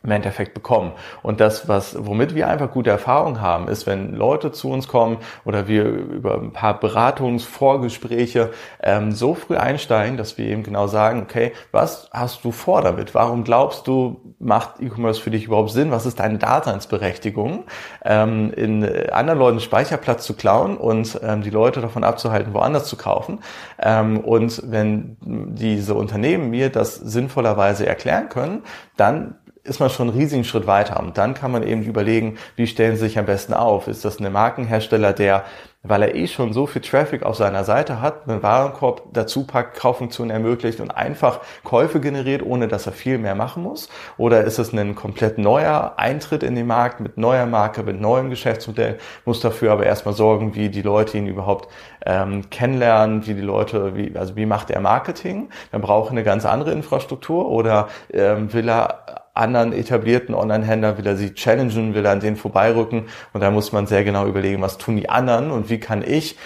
[0.02, 0.92] im Endeffekt bekommen.
[1.22, 5.18] Und das, was, womit wir einfach gute Erfahrungen haben, ist, wenn Leute zu uns kommen
[5.44, 8.50] oder wir über ein paar Beratungsvorgespräche
[8.82, 13.14] ähm, so früh einsteigen, dass wir eben genau sagen, okay, was hast du vor damit?
[13.14, 15.90] Warum glaubst du, macht E-Commerce für dich überhaupt Sinn?
[15.90, 17.64] Was ist deine Daseinsberechtigung,
[18.04, 22.96] ähm, in anderen Leuten Speicherplatz zu klauen und ähm, die Leute davon abzuhalten, woanders zu
[22.96, 23.40] kaufen?
[23.78, 28.62] Ähm, und wenn diese Unternehmen mir das sinnvollerweise erklären können,
[28.96, 31.00] dann ist man schon einen riesigen Schritt weiter.
[31.00, 33.88] Und dann kann man eben überlegen, wie stellen sie sich am besten auf?
[33.88, 35.44] Ist das ein Markenhersteller, der,
[35.82, 39.78] weil er eh schon so viel Traffic auf seiner Seite hat, einen Warenkorb dazu packt,
[39.78, 43.88] Kauffunktionen ermöglicht und einfach Käufe generiert, ohne dass er viel mehr machen muss?
[44.18, 48.28] Oder ist es ein komplett neuer Eintritt in den Markt mit neuer Marke, mit neuem
[48.28, 51.70] Geschäftsmodell, muss dafür aber erstmal sorgen, wie die Leute ihn überhaupt
[52.04, 55.48] ähm, kennenlernen, wie die Leute, wie, also wie macht er Marketing?
[55.72, 61.06] Dann braucht er eine ganz andere Infrastruktur oder ähm, will er anderen etablierten Online-Händler, will
[61.06, 64.62] er sie challengen, will er an denen vorbeirücken und da muss man sehr genau überlegen,
[64.62, 66.36] was tun die anderen und wie kann ich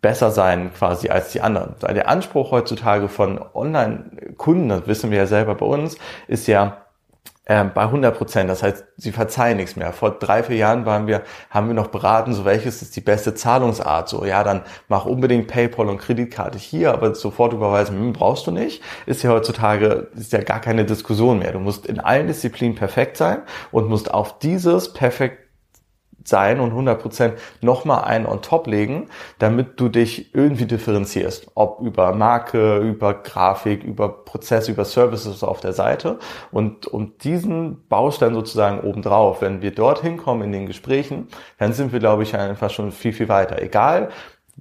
[0.00, 1.74] besser sein quasi als die anderen.
[1.82, 5.96] Der Anspruch heutzutage von Online-Kunden, das wissen wir ja selber bei uns,
[6.28, 6.87] ist ja,
[7.48, 8.50] ähm, bei 100 Prozent.
[8.50, 9.92] Das heißt, sie verzeihen nichts mehr.
[9.92, 13.34] Vor drei, vier Jahren waren wir, haben wir noch beraten, so welches ist die beste
[13.34, 14.08] Zahlungsart.
[14.08, 18.50] So, ja, dann mach unbedingt PayPal und Kreditkarte hier, aber sofort überweisen hm, brauchst du
[18.50, 18.82] nicht.
[19.06, 21.52] Ist ja heutzutage, ist ja gar keine Diskussion mehr.
[21.52, 23.38] Du musst in allen Disziplinen perfekt sein
[23.72, 25.47] und musst auf dieses perfekt
[26.28, 31.48] sein und 100% nochmal einen on top legen, damit du dich irgendwie differenzierst.
[31.54, 36.18] Ob über Marke, über Grafik, über Prozess, über Services auf der Seite.
[36.50, 41.92] Und um diesen Baustein sozusagen obendrauf, wenn wir dorthin kommen in den Gesprächen, dann sind
[41.92, 43.60] wir, glaube ich, einfach schon viel, viel weiter.
[43.62, 44.10] Egal,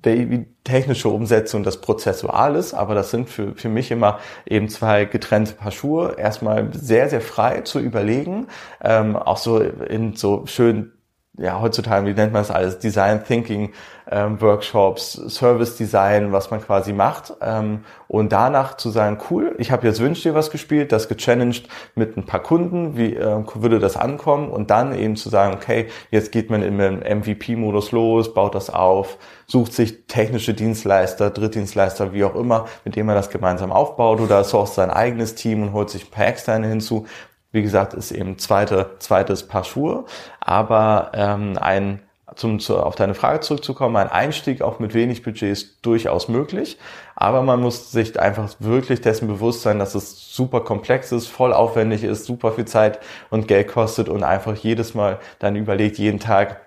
[0.06, 5.54] die technische Umsetzung das Prozessuales, aber das sind für, für mich immer eben zwei getrennte
[5.54, 6.16] Paar Schuhe.
[6.18, 8.48] Erstmal sehr, sehr frei zu überlegen,
[8.84, 10.92] ähm, auch so in so schön
[11.38, 13.72] ja, heutzutage, wie nennt man das alles, Design Thinking
[14.10, 17.34] ähm, Workshops, Service Design, was man quasi macht.
[17.42, 21.68] Ähm, und danach zu sagen, cool, ich habe jetzt Wünsch dir was gespielt, das gechallenged
[21.96, 24.50] mit ein paar Kunden, wie äh, würde das ankommen?
[24.50, 28.70] Und dann eben zu sagen, okay, jetzt geht man in den MVP-Modus los, baut das
[28.70, 34.22] auf, sucht sich technische Dienstleister, Drittdienstleister, wie auch immer, mit dem man das gemeinsam aufbaut
[34.22, 37.06] oder source sein eigenes Team und holt sich ein paar externe hinzu
[37.52, 40.06] wie gesagt, ist eben zweite, zweites Paar Schuhe.
[40.40, 42.02] Aber ähm, ein
[42.36, 46.78] zum, zu, auf deine Frage zurückzukommen, ein Einstieg auch mit wenig Budget ist durchaus möglich,
[47.16, 51.54] aber man muss sich einfach wirklich dessen bewusst sein, dass es super komplex ist, voll
[51.54, 56.20] aufwendig ist, super viel Zeit und Geld kostet und einfach jedes Mal dann überlegt, jeden
[56.20, 56.62] Tag,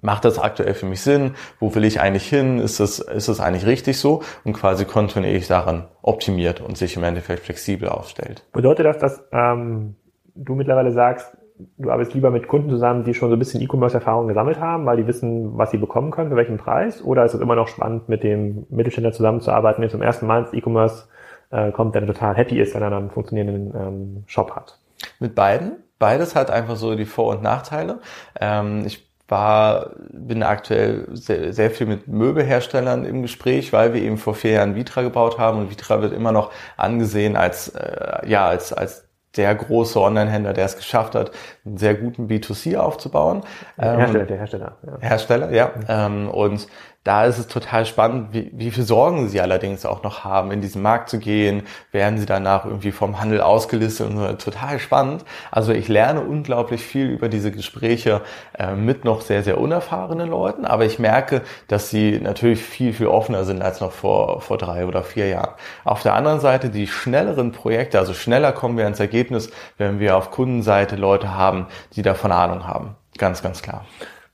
[0.00, 1.34] macht das aktuell für mich Sinn?
[1.58, 2.58] Wo will ich eigentlich hin?
[2.58, 4.22] Ist es, ist es eigentlich richtig so?
[4.44, 8.44] Und quasi kontinuierlich daran optimiert und sich im Endeffekt flexibel aufstellt.
[8.52, 9.96] Bedeutet das, dass ähm,
[10.34, 11.36] du mittlerweile sagst,
[11.78, 14.98] du arbeitest lieber mit Kunden zusammen, die schon so ein bisschen E-Commerce-Erfahrung gesammelt haben, weil
[14.98, 17.02] die wissen, was sie bekommen können, für welchen Preis?
[17.02, 20.52] Oder ist es immer noch spannend, mit dem Mittelständler zusammenzuarbeiten, der zum ersten Mal ins
[20.52, 21.06] E-Commerce
[21.50, 24.78] äh, kommt, der total happy ist, wenn er dann einen funktionierenden ähm, Shop hat?
[25.18, 25.72] Mit beiden.
[25.98, 28.00] Beides hat einfach so die Vor- und Nachteile.
[28.38, 34.18] Ähm, ich war, bin aktuell sehr, sehr viel mit Möbelherstellern im Gespräch, weil wir eben
[34.18, 38.46] vor vier Jahren Vitra gebaut haben und Vitra wird immer noch angesehen als, äh, ja,
[38.46, 41.30] als, als der große Online-Händler, der es geschafft hat,
[41.64, 43.42] einen sehr guten B2C aufzubauen.
[43.76, 44.76] Der Hersteller, ähm, der Hersteller.
[44.86, 44.98] Ja.
[45.00, 45.66] Hersteller, ja.
[45.76, 45.84] Mhm.
[45.88, 46.68] Ähm, und
[47.06, 50.60] da ist es total spannend, wie, wie viel Sorgen sie allerdings auch noch haben, in
[50.60, 51.62] diesen Markt zu gehen.
[51.92, 54.32] Werden sie danach irgendwie vom Handel ausgelistet und so.
[54.32, 55.24] Total spannend.
[55.52, 58.22] Also ich lerne unglaublich viel über diese Gespräche
[58.58, 60.64] äh, mit noch sehr, sehr unerfahrenen Leuten.
[60.64, 64.84] Aber ich merke, dass sie natürlich viel, viel offener sind als noch vor, vor drei
[64.84, 65.54] oder vier Jahren.
[65.84, 70.16] Auf der anderen Seite die schnelleren Projekte, also schneller kommen wir ans Ergebnis, wenn wir
[70.16, 72.96] auf Kundenseite Leute haben, die davon Ahnung haben.
[73.16, 73.84] Ganz, ganz klar.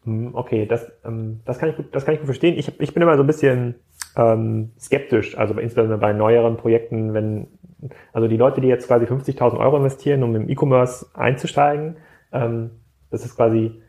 [0.04, 2.58] Hm, okay, das, ähm, das, kann ich gut, das kann ich gut verstehen.
[2.58, 3.76] Ich, ich bin immer so ein bisschen
[4.16, 7.46] ähm, skeptisch, also insbesondere bei neueren Projekten, wenn
[8.12, 11.96] also die Leute, die jetzt quasi 50.000 Euro investieren, um im E-Commerce einzusteigen,
[12.32, 12.70] ähm,
[13.10, 13.82] das ist quasi,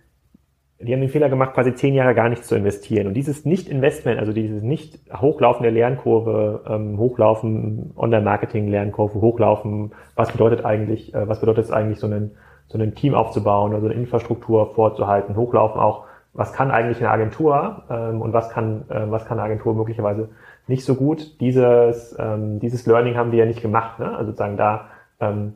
[0.80, 3.08] die haben den Fehler gemacht, quasi zehn Jahre gar nicht zu investieren.
[3.08, 11.14] Und dieses Nicht-Investment, also dieses nicht hochlaufende Lernkurve, ähm, hochlaufen, Online-Marketing-Lernkurve, hochlaufen, was bedeutet eigentlich,
[11.14, 12.32] äh, was bedeutet es eigentlich, so ein,
[12.68, 17.84] so ein Team aufzubauen, also eine Infrastruktur vorzuhalten, hochlaufen auch, was kann eigentlich eine Agentur
[17.90, 20.30] ähm, und was kann, äh, was kann eine Agentur möglicherweise
[20.68, 21.40] nicht so gut.
[21.40, 24.00] Dieses, ähm, dieses Learning haben wir ja nicht gemacht.
[24.00, 24.10] Ne?
[24.10, 24.86] Also sozusagen da,
[25.20, 25.54] ähm,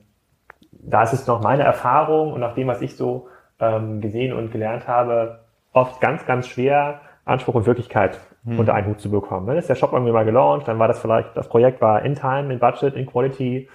[0.72, 3.28] da ist es noch meine Erfahrung und nach dem, was ich so
[3.60, 5.39] ähm, gesehen und gelernt habe,
[5.74, 8.60] oft ganz, ganz schwer, Anspruch und Wirklichkeit hm.
[8.60, 9.48] unter einen Hut zu bekommen.
[9.48, 12.15] Dann ist der Shop irgendwie mal gelauncht, dann war das vielleicht, das Projekt war in
[12.15, 13.67] Time, in Budget, in Quality,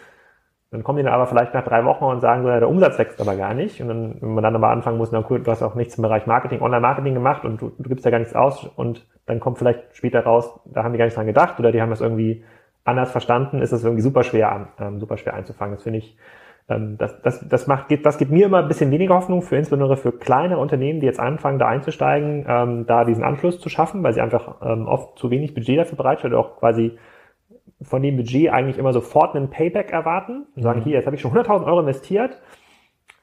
[0.73, 2.99] dann kommen die dann aber vielleicht nach drei Wochen und sagen so, ja, der Umsatz
[2.99, 3.83] wächst aber gar nicht.
[3.83, 6.03] Und dann, wenn man dann aber anfangen muss, na cool, du hast auch nichts im
[6.03, 9.59] Bereich Marketing, Online-Marketing gemacht und du, du gibst ja gar nichts aus und dann kommt
[9.59, 12.43] vielleicht später raus, da haben die gar nicht dran gedacht oder die haben das irgendwie
[12.85, 15.75] anders verstanden, ist das irgendwie super schwer an, ähm, super schwer einzufangen.
[15.75, 16.17] Das finde ich,
[16.71, 19.57] ähm, das, das, das macht, gibt, das gibt mir immer ein bisschen weniger Hoffnung für
[19.57, 24.03] insbesondere für kleine Unternehmen, die jetzt anfangen, da einzusteigen, ähm, da diesen Anschluss zu schaffen,
[24.03, 26.97] weil sie einfach ähm, oft zu wenig Budget dafür bereitstellen oder auch quasi
[27.83, 30.85] von dem Budget eigentlich immer sofort einen Payback erwarten und sagen, mhm.
[30.85, 32.41] hier, jetzt habe ich schon 100.000 Euro investiert.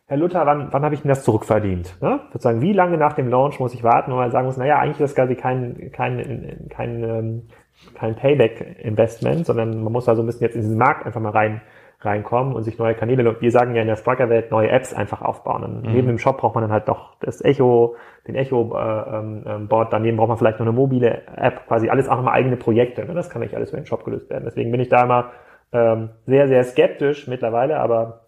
[0.07, 2.01] Herr Luther, wann, wann habe ich denn das zurückverdient?
[2.01, 2.21] Ne?
[2.33, 4.99] Sozusagen, wie lange nach dem Launch muss ich warten, wo man sagen muss, naja, eigentlich
[4.99, 7.47] ist das quasi kein, kein, kein, ähm,
[7.93, 11.29] kein Payback-Investment, sondern man muss da so ein bisschen jetzt in diesen Markt einfach mal
[11.29, 11.61] rein,
[12.01, 15.63] reinkommen und sich neue Kanäle, wir sagen ja in der Striker-Welt, neue Apps einfach aufbauen.
[15.63, 15.93] Und mhm.
[15.93, 17.95] neben dem Shop braucht man dann halt doch das Echo,
[18.27, 22.15] den Echo-Board, äh, ähm, daneben braucht man vielleicht noch eine mobile App, quasi alles auch
[22.15, 23.05] nochmal eigene Projekte.
[23.05, 23.13] Ne?
[23.13, 24.45] Das kann nicht alles über den Shop gelöst werden.
[24.45, 25.31] Deswegen bin ich da immer
[25.73, 28.21] ähm, sehr, sehr skeptisch mittlerweile, aber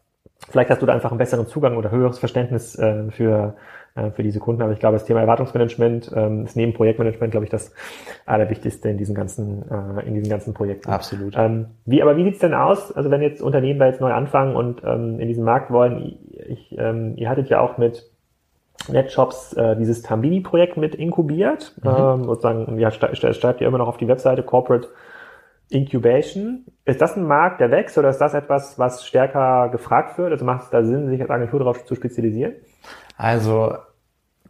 [0.50, 3.56] vielleicht hast du da einfach einen besseren Zugang oder höheres Verständnis äh, für
[3.96, 4.62] äh, für diese Kunden.
[4.62, 7.74] Aber ich glaube, das Thema Erwartungsmanagement ähm, ist neben Projektmanagement, glaube ich, das
[8.26, 10.90] Allerwichtigste in diesen ganzen, äh, in diesen ganzen Projekten.
[10.90, 11.36] Absolut.
[11.38, 12.92] Ähm, wie, aber wie sieht's denn aus?
[12.92, 16.76] Also wenn jetzt Unternehmen da jetzt neu anfangen und ähm, in diesen Markt wollen, ich,
[16.78, 18.10] ähm, ihr hattet ja auch mit
[18.90, 21.76] NetShops äh, dieses Tambini-Projekt mit inkubiert.
[21.84, 21.90] Mhm.
[21.90, 24.88] Ähm, sozusagen, ja, schreibt ihr immer noch auf die Webseite Corporate
[25.70, 26.66] Incubation.
[26.86, 30.32] Ist das ein Markt, der wächst oder ist das etwas, was stärker gefragt wird?
[30.32, 32.56] Also macht es da Sinn, sich als Agentur darauf zu spezialisieren?
[33.18, 33.76] Also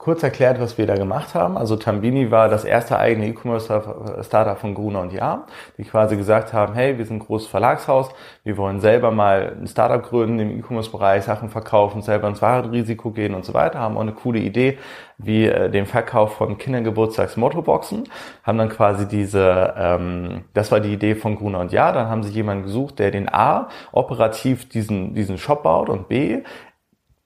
[0.02, 1.60] kurz erklärt, was wir da gemacht haben.
[1.60, 5.46] Also Tambini war das erste eigene E-Commerce-Startup von Gruner und Jahr,
[5.78, 8.10] die quasi gesagt haben, hey, wir sind ein großes Verlagshaus,
[8.44, 13.36] wir wollen selber mal ein Startup gründen im E-Commerce-Bereich, Sachen verkaufen, selber ins Warenrisiko gehen
[13.36, 14.80] und so weiter, haben auch eine coole Idee,
[15.20, 18.06] wie äh, den Verkauf von Kindergeburtstags-Motoboxen,
[18.44, 22.24] haben dann quasi diese, ähm, das war die Idee von Gruner und Jahr, dann haben
[22.24, 26.42] sie jemanden gesucht, der den A, operativ diesen, diesen Shop baut und B,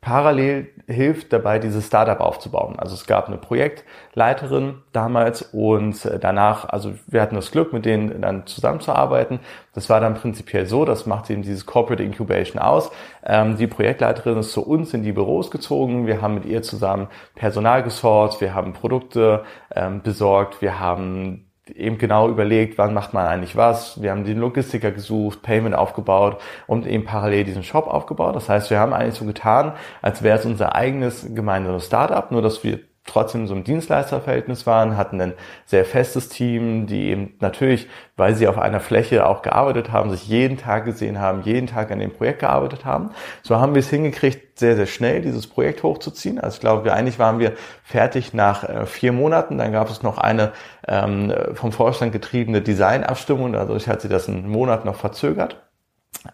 [0.06, 2.78] parallel hilft dabei, dieses Startup aufzubauen.
[2.78, 7.86] Also es gab eine Projektleiterin damals und äh, danach, also wir hatten das Glück, mit
[7.86, 9.39] denen dann zusammenzuarbeiten.
[9.74, 12.91] Das war dann prinzipiell so, das macht eben dieses Corporate Incubation aus.
[13.26, 16.06] Ähm, die Projektleiterin ist zu uns in die Büros gezogen.
[16.06, 19.44] Wir haben mit ihr zusammen Personal gesourced, wir haben Produkte
[19.76, 24.01] ähm, besorgt, wir haben eben genau überlegt, wann macht man eigentlich was.
[24.01, 28.36] Wir haben den Logistiker gesucht, Payment aufgebaut und eben parallel diesen Shop aufgebaut.
[28.36, 32.41] Das heißt, wir haben eigentlich so getan, als wäre es unser eigenes gemeinsames Startup, nur
[32.41, 35.34] dass wir trotzdem so im Dienstleisterverhältnis waren, hatten ein
[35.65, 37.88] sehr festes Team, die eben natürlich,
[38.18, 41.91] weil sie auf einer Fläche auch gearbeitet haben, sich jeden Tag gesehen haben, jeden Tag
[41.91, 43.12] an dem Projekt gearbeitet haben.
[43.44, 46.39] So haben wir es hingekriegt, sehr, sehr schnell dieses Projekt hochzuziehen.
[46.39, 49.58] Also ich glaube, wir eigentlich waren wir fertig nach äh, vier Monaten.
[49.58, 50.54] Dann gab es noch eine
[50.88, 53.54] ähm, vom Vorstand getriebene Designabstimmung.
[53.54, 55.64] Dadurch hat sie das einen Monat noch verzögert.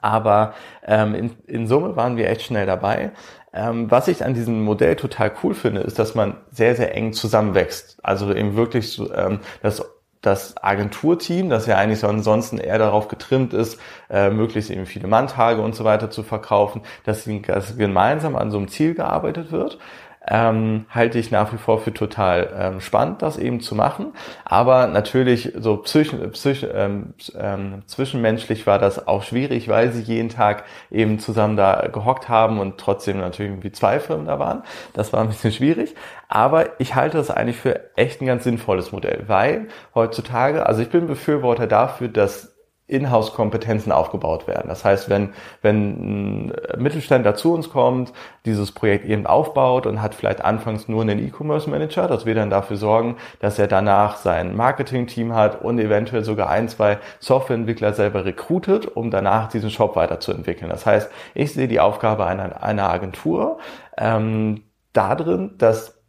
[0.02, 0.54] Aber
[0.86, 3.12] ähm, in, in Summe waren wir echt schnell dabei.
[3.54, 7.14] Ähm, was ich an diesem Modell total cool finde, ist, dass man sehr, sehr eng
[7.14, 7.98] zusammenwächst.
[8.02, 9.84] Also eben wirklich so, ähm, das
[10.22, 15.08] das Agenturteam, das ja eigentlich so ansonsten eher darauf getrimmt ist, äh, möglichst eben viele
[15.08, 19.80] Manntage und so weiter zu verkaufen, dass, dass gemeinsam an so einem Ziel gearbeitet wird
[20.28, 24.14] ähm, halte ich nach wie vor für total ähm, spannend, das eben zu machen.
[24.46, 30.30] Aber natürlich so psych, psych, ähm, ähm, zwischenmenschlich war das auch schwierig, weil sie jeden
[30.30, 34.64] Tag eben zusammen da gehockt haben und trotzdem natürlich irgendwie zwei Firmen da waren.
[34.94, 35.96] Das war ein bisschen schwierig.
[36.28, 40.90] Aber ich halte das eigentlich für echt ein ganz sinnvolles Modell, weil heutzutage, also ich
[40.90, 42.51] bin Befürworter dafür, dass
[42.92, 44.68] Inhouse-Kompetenzen aufgebaut werden.
[44.68, 45.30] Das heißt, wenn,
[45.62, 48.12] wenn ein Mittelständler zu uns kommt,
[48.46, 52.78] dieses Projekt eben aufbaut und hat vielleicht anfangs nur einen E-Commerce-Manager, dass wir dann dafür
[52.78, 58.88] sorgen, dass er danach sein Marketing-Team hat und eventuell sogar ein, zwei Softwareentwickler selber recruitet,
[58.88, 60.70] um danach diesen Shop weiterzuentwickeln.
[60.70, 63.60] Das heißt, ich sehe die Aufgabe einer, einer Agentur
[63.98, 66.01] ähm, darin, dass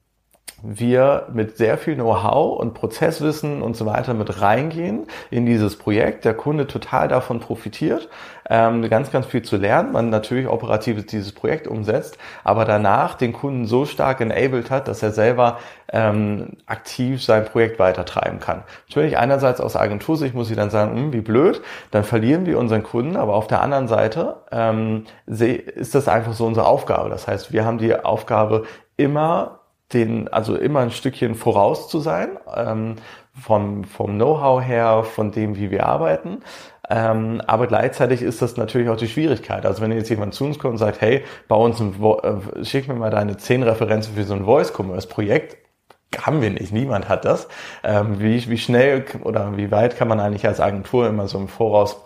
[0.62, 6.24] wir mit sehr viel Know-how und Prozesswissen und so weiter mit reingehen in dieses Projekt,
[6.24, 8.09] der Kunde total davon profitiert,
[8.48, 13.33] ähm, ganz, ganz viel zu lernen, man natürlich operativ dieses Projekt umsetzt, aber danach den
[13.33, 15.59] Kunden so stark enabled hat, dass er selber
[15.92, 18.62] ähm, aktiv sein Projekt weitertreiben kann.
[18.88, 22.83] Natürlich einerseits aus Agentursicht muss ich dann sagen, hm, wie blöd, dann verlieren wir unseren
[22.85, 27.11] Kunden, aber auf der anderen Seite ähm, ist das einfach so unsere Aufgabe.
[27.11, 28.64] Das heißt, wir haben die Aufgabe,
[28.96, 29.62] immer
[29.94, 32.96] den, also immer ein Stückchen voraus zu sein, ähm,
[33.40, 36.42] vom, vom Know-how her, von dem, wie wir arbeiten.
[36.90, 39.64] Ähm, aber gleichzeitig ist das natürlich auch die Schwierigkeit.
[39.64, 42.88] Also wenn jetzt jemand zu uns kommt und sagt, hey, bei uns ein, äh, schick
[42.88, 45.57] mir mal deine zehn Referenzen für so ein Voice-Commerce-Projekt,
[46.20, 47.48] haben wir nicht, niemand hat das.
[47.83, 51.48] Ähm, wie, wie schnell oder wie weit kann man eigentlich als Agentur immer so im
[51.48, 52.05] Voraus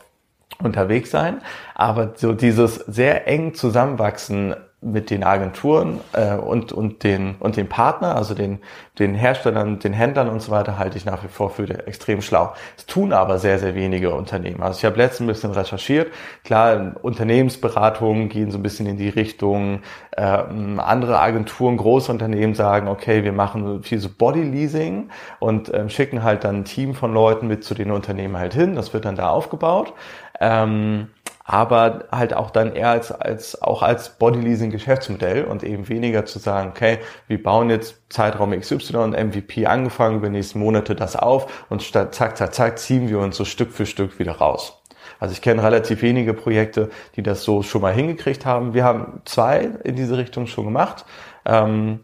[0.62, 1.42] unterwegs sein?
[1.75, 4.55] Aber so dieses sehr eng zusammenwachsen
[4.87, 8.61] mit den Agenturen äh, und, und, den, und den Partner, also den,
[8.99, 12.55] den Herstellern, den Händlern und so weiter, halte ich nach wie vor für extrem schlau.
[12.77, 14.62] Es tun aber sehr, sehr wenige Unternehmen.
[14.62, 16.12] Also ich habe letztens ein bisschen recherchiert.
[16.44, 19.81] Klar, Unternehmensberatungen gehen so ein bisschen in die Richtung,
[20.12, 26.22] äh, andere Agenturen, große Unternehmen sagen, okay, wir machen viel so Body-Leasing und ähm, schicken
[26.22, 28.77] halt dann ein Team von Leuten mit zu den Unternehmen halt hin.
[28.77, 29.92] Das wird dann da aufgebaut.
[30.40, 31.09] Ähm,
[31.49, 36.41] aber halt auch dann eher als, als auch als Bodyleasing Geschäftsmodell und eben weniger zu
[36.41, 41.15] sagen, okay, wir bauen jetzt Zeitraum XY und MVP angefangen über die nächsten Monate das
[41.15, 44.83] auf und statt zack, zack, zack ziehen wir uns so Stück für Stück wieder raus.
[45.21, 48.75] Also ich kenne relativ wenige Projekte, die das so schon mal hingekriegt haben.
[48.75, 51.07] Wir haben zwei in diese Richtung schon gemacht,
[51.45, 52.01] ähm,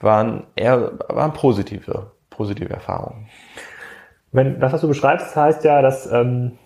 [0.00, 3.28] waren eher waren positive, positive Erfahrungen.
[4.32, 6.58] Wenn das, was du beschreibst, heißt ja, dass ähm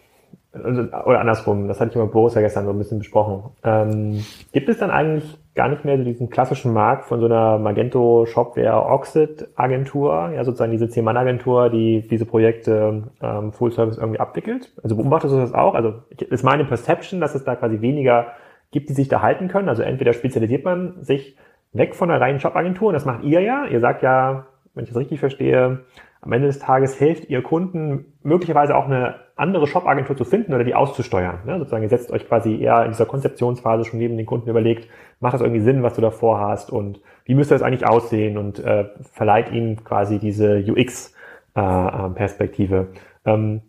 [0.52, 3.50] oder andersrum, das hatte ich mit Boris ja gestern so ein bisschen besprochen.
[3.62, 7.58] Ähm, gibt es dann eigentlich gar nicht mehr so diesen klassischen Markt von so einer
[7.58, 14.18] Magento Shopware Oxid Agentur, ja sozusagen diese Zehn-Mann-Agentur, die diese Projekte ähm, Full Service irgendwie
[14.18, 14.72] abwickelt?
[14.82, 15.74] Also beobachtest du das auch?
[15.74, 18.28] Also ist meine Perception, dass es da quasi weniger
[18.72, 19.68] gibt, die sich da halten können.
[19.68, 21.36] Also entweder spezialisiert man sich
[21.72, 23.66] weg von der reinen Shop-Agentur und das macht ihr ja.
[23.66, 25.80] Ihr sagt ja, wenn ich das richtig verstehe,
[26.22, 30.64] am Ende des Tages hilft ihr Kunden möglicherweise auch eine andere Shop-Agentur zu finden oder
[30.64, 31.38] die auszusteuern.
[31.46, 31.56] Ne?
[31.58, 34.86] Sozusagen, ihr setzt euch quasi eher in dieser Konzeptionsphase schon neben den Kunden überlegt,
[35.18, 38.58] macht das irgendwie Sinn, was du davor hast und wie müsste das eigentlich aussehen und
[38.58, 42.88] äh, verleiht ihnen quasi diese UX-Perspektive.
[43.24, 43.62] Äh, ähm,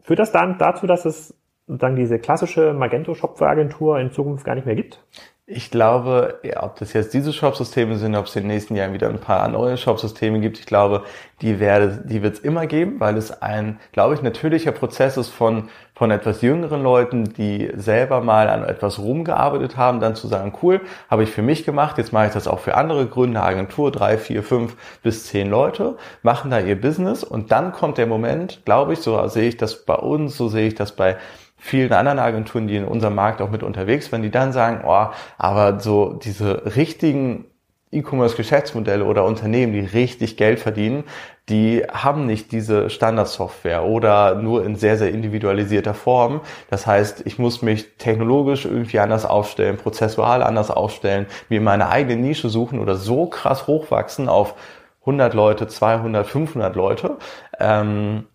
[0.00, 1.34] führt das dann dazu, dass es
[1.66, 5.02] sozusagen diese klassische Magento-Shop-Agentur in Zukunft gar nicht mehr gibt?
[5.48, 8.92] Ich glaube, ja, ob das jetzt diese Shop-Systeme sind, ob es in den nächsten Jahren
[8.92, 11.04] wieder ein paar neue Shop-Systeme gibt, ich glaube,
[11.40, 15.28] die, werde, die wird es immer geben, weil es ein, glaube ich, natürlicher Prozess ist
[15.28, 20.52] von, von etwas jüngeren Leuten, die selber mal an etwas rumgearbeitet haben, dann zu sagen,
[20.62, 23.92] cool, habe ich für mich gemacht, jetzt mache ich das auch für andere Gründe, Agentur,
[23.92, 28.62] drei, vier, fünf bis zehn Leute, machen da ihr Business und dann kommt der Moment,
[28.64, 31.16] glaube ich, so sehe ich das bei uns, so sehe ich das bei
[31.56, 35.06] vielen anderen Agenturen, die in unserem Markt auch mit unterwegs waren, die dann sagen, oh,
[35.38, 37.46] aber so diese richtigen
[37.92, 41.04] E-Commerce-Geschäftsmodelle oder Unternehmen, die richtig Geld verdienen,
[41.48, 46.40] die haben nicht diese Standardsoftware oder nur in sehr, sehr individualisierter Form.
[46.68, 52.20] Das heißt, ich muss mich technologisch irgendwie anders aufstellen, prozessual anders aufstellen, mir meine eigene
[52.20, 54.54] Nische suchen oder so krass hochwachsen auf
[55.00, 57.16] 100 Leute, 200, 500 Leute,
[57.60, 58.26] ähm,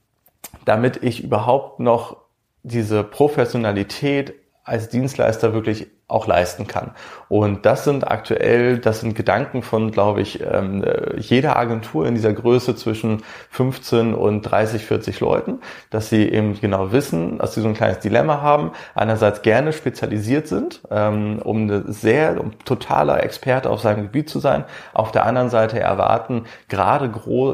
[0.63, 2.20] damit ich überhaupt noch
[2.63, 6.91] diese Professionalität als Dienstleister wirklich auch leisten kann.
[7.30, 10.84] Und das sind aktuell, das sind Gedanken von, glaube ich, ähm,
[11.17, 16.91] jeder Agentur in dieser Größe zwischen 15 und 30, 40 Leuten, dass sie eben genau
[16.91, 21.91] wissen, dass sie so ein kleines Dilemma haben, einerseits gerne spezialisiert sind, ähm, um eine
[21.91, 27.10] sehr, um totaler Experte auf seinem Gebiet zu sein, auf der anderen Seite erwarten gerade,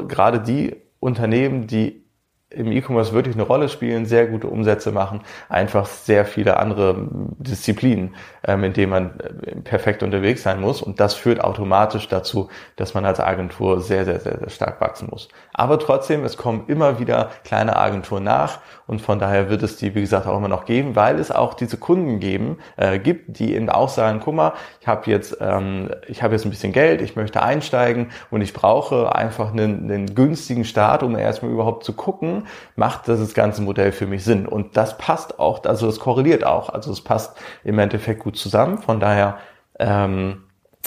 [0.08, 2.07] gerade die Unternehmen, die
[2.50, 6.96] im E-Commerce wirklich eine Rolle spielen, sehr gute Umsätze machen, einfach sehr viele andere
[7.38, 8.14] Disziplinen,
[8.46, 10.80] ähm, in denen man äh, perfekt unterwegs sein muss.
[10.80, 15.08] Und das führt automatisch dazu, dass man als Agentur sehr, sehr, sehr, sehr stark wachsen
[15.10, 15.28] muss.
[15.52, 19.94] Aber trotzdem, es kommen immer wieder kleine Agenturen nach und von daher wird es die,
[19.94, 23.54] wie gesagt, auch immer noch geben, weil es auch diese Kunden geben, äh, gibt, die
[23.54, 27.02] eben auch sagen, guck mal, ich habe jetzt, ähm, ich habe jetzt ein bisschen Geld,
[27.02, 31.92] ich möchte einsteigen und ich brauche einfach einen, einen günstigen Start, um erstmal überhaupt zu
[31.92, 32.46] gucken,
[32.76, 34.46] macht das ganze Modell für mich Sinn.
[34.46, 38.78] Und das passt auch, also das korreliert auch, also es passt im Endeffekt gut zusammen.
[38.78, 39.36] Von daher,
[39.78, 40.44] ähm,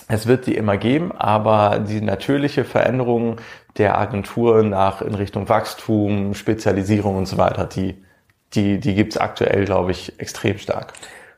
[0.07, 3.37] es wird die immer geben, aber die natürliche Veränderung
[3.77, 8.01] der Agentur nach in Richtung Wachstum, Spezialisierung und so weiter, die,
[8.53, 10.93] die, die gibt's aktuell, glaube ich, extrem stark.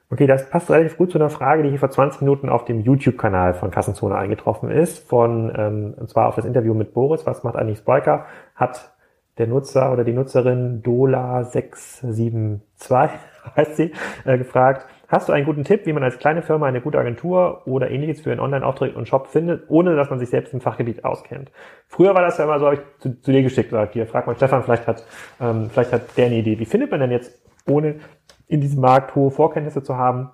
[0.10, 2.82] Okay, das passt relativ gut zu einer Frage, die hier vor 20 Minuten auf dem
[2.82, 7.44] YouTube-Kanal von Kassenzone eingetroffen ist, von, ähm, und zwar auf das Interview mit Boris, was
[7.44, 8.94] macht eigentlich Spriker, hat
[9.40, 13.10] der Nutzer oder die Nutzerin Dola672,
[13.56, 13.92] heißt sie,
[14.26, 17.62] äh, gefragt, hast du einen guten Tipp, wie man als kleine Firma eine gute Agentur
[17.66, 21.06] oder ähnliches für einen Online-Auftritt und Shop findet, ohne dass man sich selbst im Fachgebiet
[21.06, 21.52] auskennt?
[21.88, 24.28] Früher war das ja immer so, habe ich zu, zu dir geschickt, gesagt, hier, frag
[24.28, 25.06] mal Stefan, vielleicht hat,
[25.40, 26.58] ähm, vielleicht hat der eine Idee.
[26.60, 27.32] Wie findet man denn jetzt,
[27.68, 27.96] ohne
[28.48, 30.30] in diesem Markt hohe Vorkenntnisse zu haben.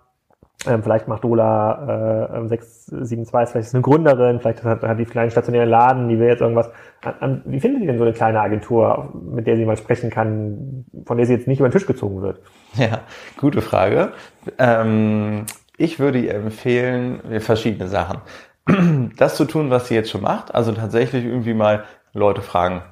[0.68, 5.32] Ähm, vielleicht macht Dola äh, 672, vielleicht ist eine Gründerin, vielleicht hat, hat die kleinen
[5.32, 6.70] stationären Laden, die will jetzt irgendwas.
[7.02, 10.10] An, an, wie findet ihr denn so eine kleine Agentur, mit der sie mal sprechen
[10.10, 12.42] kann, von der sie jetzt nicht über den Tisch gezogen wird?
[12.78, 13.02] Ja,
[13.38, 14.14] gute Frage.
[14.58, 15.46] Ähm,
[15.78, 18.22] ich würde ihr empfehlen, verschiedene Sachen.
[19.18, 22.84] Das zu tun, was sie jetzt schon macht, also tatsächlich irgendwie mal Leute fragen,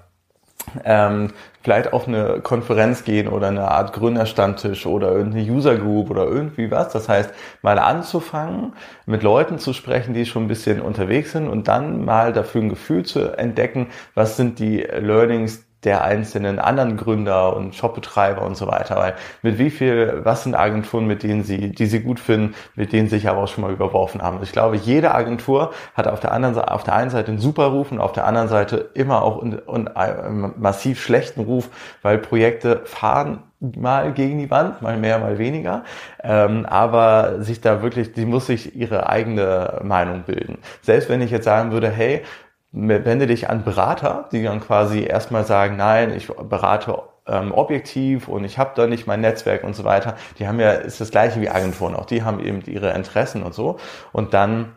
[0.84, 6.26] ähm, vielleicht auf eine Konferenz gehen oder eine Art Gründerstammtisch oder irgendeine User Group oder
[6.26, 6.92] irgendwie was.
[6.92, 8.74] Das heißt, mal anzufangen,
[9.06, 12.70] mit Leuten zu sprechen, die schon ein bisschen unterwegs sind und dann mal dafür ein
[12.70, 18.68] Gefühl zu entdecken, was sind die Learnings, der einzelnen anderen Gründer und Shopbetreiber und so
[18.68, 18.98] weiter.
[18.98, 22.92] Weil mit wie viel, was sind Agenturen, mit denen sie, die sie gut finden, mit
[22.92, 24.40] denen sie sich aber auch schon mal überworfen haben.
[24.44, 27.90] ich glaube, jede Agentur hat auf der anderen auf der einen Seite einen super Ruf
[27.94, 31.70] und auf der anderen Seite immer auch einen, einen massiv schlechten Ruf,
[32.02, 35.84] weil Projekte fahren mal gegen die Wand, mal mehr, mal weniger.
[36.22, 40.58] Ähm, aber sich da wirklich, die muss sich ihre eigene Meinung bilden.
[40.82, 42.24] Selbst wenn ich jetzt sagen würde, hey,
[42.72, 48.44] wende dich an Berater, die dann quasi erstmal sagen, nein, ich berate ähm, objektiv und
[48.44, 50.16] ich habe da nicht mein Netzwerk und so weiter.
[50.40, 53.54] Die haben ja, ist das gleiche wie Agenturen, auch die haben eben ihre Interessen und
[53.54, 53.78] so.
[54.12, 54.77] Und dann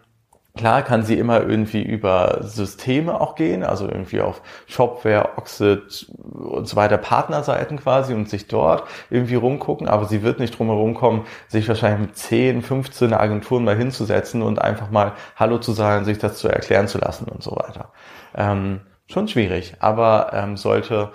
[0.57, 6.67] Klar kann sie immer irgendwie über Systeme auch gehen, also irgendwie auf Shopware, Oxid und
[6.67, 10.95] so weiter Partnerseiten quasi und sich dort irgendwie rumgucken, aber sie wird nicht drum herum
[10.95, 16.05] kommen, sich wahrscheinlich mit 10, 15 Agenturen mal hinzusetzen und einfach mal Hallo zu sagen,
[16.05, 17.93] sich das zu erklären zu lassen und so weiter.
[18.35, 21.11] Ähm, schon schwierig, aber ähm, sollte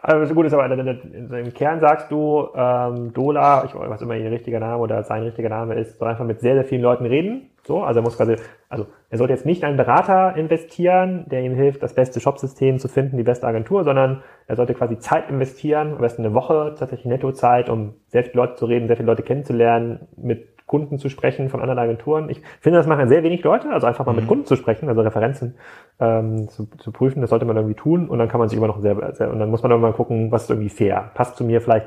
[0.00, 4.60] also gut ist aber im Kern sagst du, ähm, Dola, ich weiß immer ihr richtiger
[4.60, 7.50] Name oder sein richtiger Name ist, soll einfach mit sehr, sehr vielen Leuten reden.
[7.64, 8.36] So, also er muss quasi,
[8.68, 12.88] also er sollte jetzt nicht einen Berater investieren, der ihm hilft, das beste Shopsystem zu
[12.88, 17.06] finden, die beste Agentur, sondern er sollte quasi Zeit investieren, am besten eine Woche tatsächlich
[17.06, 21.50] Nettozeit, um sehr viele Leute zu reden, sehr viele Leute kennenzulernen, mit Kunden zu sprechen
[21.50, 22.30] von anderen Agenturen.
[22.30, 24.20] Ich finde, das machen sehr wenig Leute, also einfach mal mhm.
[24.20, 25.54] mit Kunden zu sprechen, also Referenzen
[26.00, 28.66] ähm, zu, zu prüfen, das sollte man irgendwie tun und dann kann man sich immer
[28.66, 31.12] noch sehr, sehr und dann muss man mal gucken, was ist irgendwie fair.
[31.14, 31.86] Passt zu mir vielleicht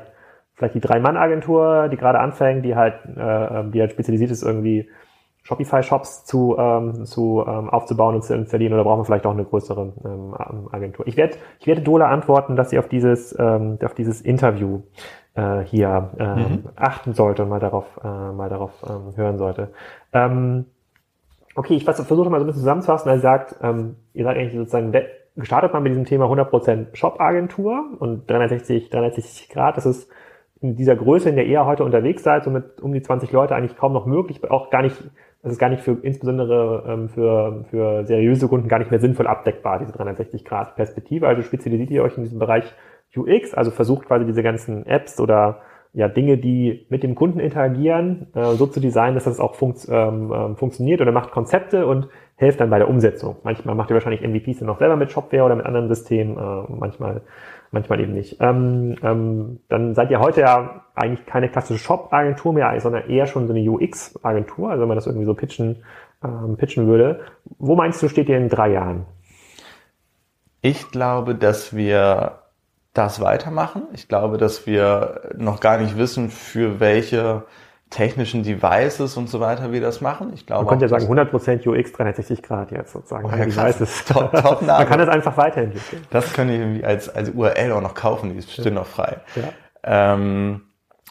[0.54, 4.88] vielleicht die Drei-Mann-Agentur, die gerade anfängt, die halt, äh, die halt spezialisiert ist, irgendwie
[5.46, 9.44] Shopify-Shops zu, ähm, zu ähm, aufzubauen und zu installieren oder brauchen wir vielleicht auch eine
[9.44, 10.34] größere ähm,
[10.72, 11.06] Agentur?
[11.06, 14.82] Ich werde ich werde Dola antworten, dass sie auf dieses ähm, auf dieses Interview
[15.36, 16.64] äh, hier ähm, mhm.
[16.74, 19.68] achten sollte und mal darauf, äh, mal darauf ähm, hören sollte.
[20.12, 20.64] Ähm,
[21.54, 23.10] okay, ich versuche mal so ein bisschen zusammenzufassen.
[23.10, 24.92] Er sagt, ähm, ihr seid eigentlich sozusagen
[25.36, 29.76] gestartet mal mit diesem Thema 100% Shop-Agentur und 360, 360 Grad.
[29.76, 30.10] Das ist
[30.60, 33.54] in dieser Größe, in der ihr heute unterwegs seid, so mit um die 20 Leute
[33.54, 34.96] eigentlich kaum noch möglich, auch gar nicht,
[35.42, 39.26] das ist gar nicht für, insbesondere ähm, für, für seriöse Kunden gar nicht mehr sinnvoll
[39.26, 41.28] abdeckbar, diese 360 Grad Perspektive.
[41.28, 42.74] Also spezialisiert ihr euch in diesem Bereich
[43.14, 45.60] UX, also versucht quasi diese ganzen Apps oder
[45.96, 49.86] ja, Dinge, die mit dem Kunden interagieren, äh, so zu designen, dass das auch funkt,
[49.88, 53.36] ähm, ähm, funktioniert oder macht Konzepte und hilft dann bei der Umsetzung.
[53.44, 56.64] Manchmal macht ihr wahrscheinlich MVPs dann auch selber mit Shopware oder mit anderen Systemen, äh,
[56.68, 57.22] manchmal,
[57.70, 58.36] manchmal eben nicht.
[58.40, 63.46] Ähm, ähm, dann seid ihr heute ja eigentlich keine klassische Shop-Agentur mehr, sondern eher schon
[63.46, 65.84] so eine UX-Agentur, also wenn man das irgendwie so pitchen,
[66.24, 67.20] ähm, pitchen würde.
[67.58, 69.06] Wo meinst du, steht ihr in drei Jahren?
[70.62, 72.40] Ich glaube, dass wir
[72.94, 73.82] das weitermachen.
[73.92, 77.44] Ich glaube, dass wir noch gar nicht wissen, für welche
[77.90, 80.32] technischen Devices und so weiter wir das machen.
[80.34, 83.26] Ich glaube, Man könnte ja sagen 100% UX 360 Grad jetzt sozusagen.
[83.26, 84.04] Oh, ja, Devices.
[84.04, 86.04] Top, top Man kann das einfach weiterentwickeln.
[86.10, 88.72] Das können ich irgendwie als, als URL auch noch kaufen, die ist bestimmt ja.
[88.74, 89.18] noch frei.
[89.36, 90.14] Ja.
[90.14, 90.62] Ähm,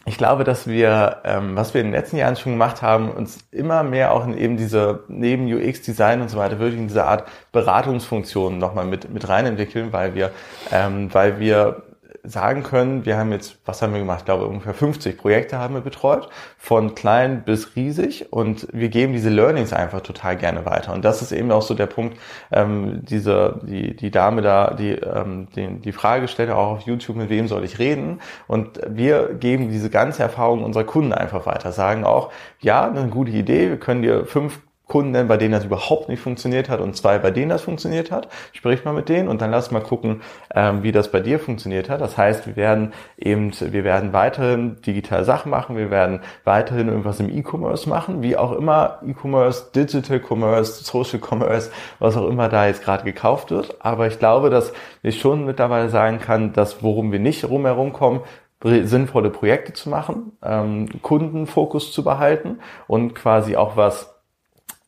[0.08, 3.40] ich glaube, dass wir, ähm, was wir in den letzten Jahren schon gemacht haben, uns
[3.52, 7.28] immer mehr auch in eben diese, neben UX-Design und so weiter, wirklich in diese Art
[7.52, 10.30] Beratungsfunktion nochmal mit, mit rein entwickeln, weil wir,
[10.72, 11.82] ähm, weil wir
[12.28, 14.20] sagen können, wir haben jetzt, was haben wir gemacht?
[14.20, 19.14] Ich glaube, ungefähr 50 Projekte haben wir betreut, von klein bis riesig und wir geben
[19.14, 20.94] diese Learnings einfach total gerne weiter.
[20.94, 22.18] Und das ist eben auch so der Punkt,
[22.52, 27.16] ähm, diese, die, die Dame da, die, ähm, die, die Frage stellt auch auf YouTube,
[27.16, 28.22] mit wem soll ich reden?
[28.48, 33.32] Und wir geben diese ganze Erfahrung unserer Kunden einfach weiter, sagen auch, ja, eine gute
[33.32, 37.18] Idee, wir können dir fünf Kunden bei denen das überhaupt nicht funktioniert hat und zwei,
[37.18, 38.28] bei denen das funktioniert hat.
[38.54, 40.22] Sprich mal mit denen und dann lass mal gucken,
[40.54, 42.02] ähm, wie das bei dir funktioniert hat.
[42.02, 47.20] Das heißt, wir werden eben, wir werden weiterhin digitale Sachen machen, wir werden weiterhin irgendwas
[47.20, 52.68] im E-Commerce machen, wie auch immer E-Commerce, Digital Commerce, Social Commerce, was auch immer da
[52.68, 53.78] jetzt gerade gekauft wird.
[53.80, 54.72] Aber ich glaube, dass
[55.02, 58.22] ich schon mittlerweile sagen kann, dass worum wir nicht rumherum kommen,
[58.64, 64.15] sinnvolle Projekte zu machen, ähm, Kundenfokus zu behalten und quasi auch was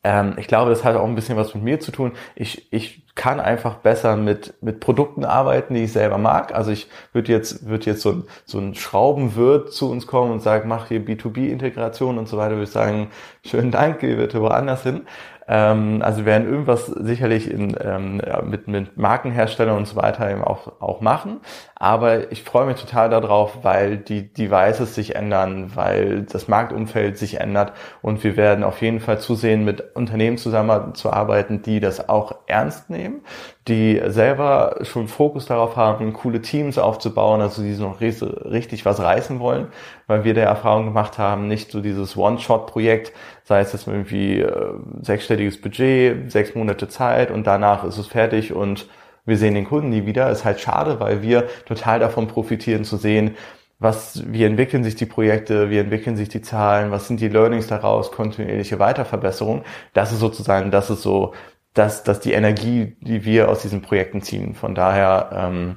[0.08, 2.14] ähm, ich glaube, das hat auch ein bisschen was mit mir zu tun.
[2.34, 6.56] Ich, ich kann einfach besser mit, mit Produkten arbeiten, die ich selber mag.
[6.56, 10.42] Also ich würde jetzt, würde jetzt so ein, so ein Schraubenwirt zu uns kommen und
[10.42, 13.10] sagen, mach hier B2B-Integration und so weiter, würde ich sagen,
[13.46, 15.02] schönen Dank, geh bitte woanders hin.
[15.48, 20.44] Ähm, also wir werden irgendwas sicherlich in, ähm, mit, mit Markenherstellern und so weiter eben
[20.44, 21.40] auch, auch machen.
[21.76, 27.40] Aber ich freue mich total darauf, weil die Devices sich ändern, weil das Marktumfeld sich
[27.40, 32.90] ändert und wir werden auf jeden Fall zusehen, mit Unternehmen zusammenzuarbeiten, die das auch ernst
[32.90, 33.22] nehmen,
[33.68, 39.40] die selber schon Fokus darauf haben, coole Teams aufzubauen, also die noch richtig was reißen
[39.40, 39.68] wollen,
[40.08, 43.14] weil wir der Erfahrung gemacht haben, nicht so dieses One-Shot-Projekt,
[43.44, 48.54] sei es jetzt irgendwie äh, sechsstelliges Budget, sechs Monate Zeit und danach ist es fertig
[48.54, 48.88] und
[49.26, 50.30] wir sehen den Kunden nie wieder.
[50.32, 53.36] Ist halt schade, weil wir total davon profitieren zu sehen,
[53.80, 57.68] was, wie entwickeln sich die Projekte, wie entwickeln sich die Zahlen, was sind die Learnings
[57.68, 59.64] daraus, kontinuierliche Weiterverbesserung.
[59.94, 61.34] Das ist sozusagen, das ist so,
[61.78, 64.56] dass, dass die Energie, die wir aus diesen Projekten ziehen.
[64.56, 65.76] Von daher ähm,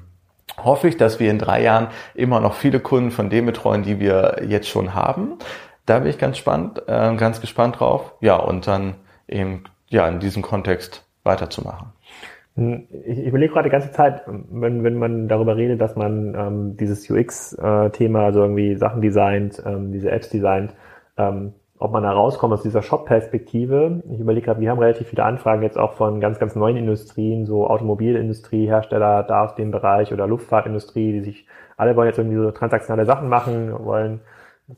[0.57, 4.01] hoffe ich, dass wir in drei Jahren immer noch viele Kunden von dem betreuen, die
[4.01, 5.39] wir jetzt schon haben.
[5.87, 8.15] Da bin ich ganz spannend, äh, ganz gespannt drauf.
[8.21, 8.95] Ja, und dann
[9.29, 11.89] eben ja in diesem Kontext weiterzumachen.
[12.57, 17.09] Ich überlege gerade die ganze Zeit, wenn, wenn man darüber redet, dass man ähm, dieses
[17.09, 20.75] UX-Thema, also irgendwie Sachen designt, ähm, diese Apps designt,
[21.17, 24.03] ähm, ob man da rauskommt aus dieser Shop-Perspektive.
[24.13, 27.47] Ich überlege gerade, wir haben relativ viele Anfragen jetzt auch von ganz, ganz neuen Industrien,
[27.47, 31.47] so Automobilindustrie, Hersteller da aus dem Bereich oder Luftfahrtindustrie, die sich,
[31.79, 34.21] alle wollen jetzt irgendwie so transaktionale Sachen machen, wollen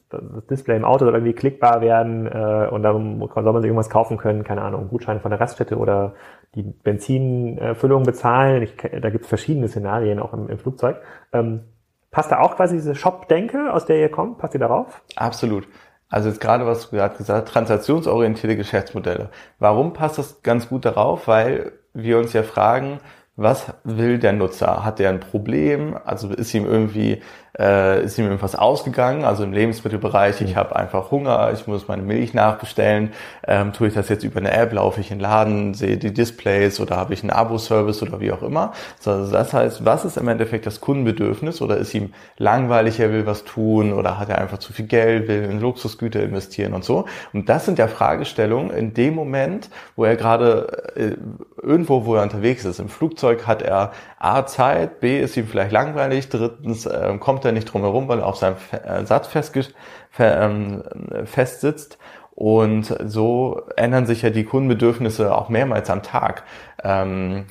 [0.09, 3.91] das Display im Auto soll irgendwie klickbar werden äh, und dann soll man sich irgendwas
[3.91, 6.15] kaufen können, keine Ahnung, Gutschein von der Raststätte oder
[6.55, 8.63] die Benzinfüllung bezahlen.
[8.63, 10.97] Ich, da gibt es verschiedene Szenarien auch im, im Flugzeug.
[11.33, 11.65] Ähm,
[12.11, 14.39] passt da auch quasi diese Shop-Denke, aus der ihr kommt?
[14.39, 15.03] Passt ihr darauf?
[15.17, 15.67] Absolut.
[16.13, 19.31] Also jetzt gerade, was du gerade gesagt hast, transaktionsorientierte Geschäftsmodelle.
[19.59, 21.27] Warum passt das ganz gut darauf?
[21.27, 23.01] Weil wir uns ja fragen,
[23.37, 24.85] was will der Nutzer?
[24.85, 25.97] Hat der ein Problem?
[26.05, 27.23] Also ist ihm irgendwie
[27.59, 32.03] äh, ist ihm irgendwas ausgegangen, also im Lebensmittelbereich, ich habe einfach Hunger, ich muss meine
[32.03, 33.13] Milch nachbestellen,
[33.47, 36.15] ähm, tue ich das jetzt über eine App, laufe ich in den Laden, sehe die
[36.15, 38.73] Displays oder habe ich einen Abo-Service oder wie auch immer.
[39.05, 43.27] Also das heißt, was ist im Endeffekt das Kundenbedürfnis oder ist ihm langweilig, er will
[43.27, 47.05] was tun oder hat er einfach zu viel Geld, will in Luxusgüter investieren und so.
[47.35, 51.17] Und das sind ja Fragestellungen in dem Moment, wo er gerade äh,
[51.63, 52.81] irgendwo, wo er unterwegs ist.
[52.81, 57.47] Im Flugzeug hat er A Zeit, B ist ihm vielleicht langweilig, drittens äh, kommt kommt
[57.47, 59.75] er nicht drum herum, weil er auf seinem äh, Satz fest,
[60.19, 60.85] ähm,
[61.25, 61.99] fest sitzt.
[62.35, 66.45] Und so ändern sich ja die Kundenbedürfnisse auch mehrmals am Tag.
[66.85, 67.47] Ähm,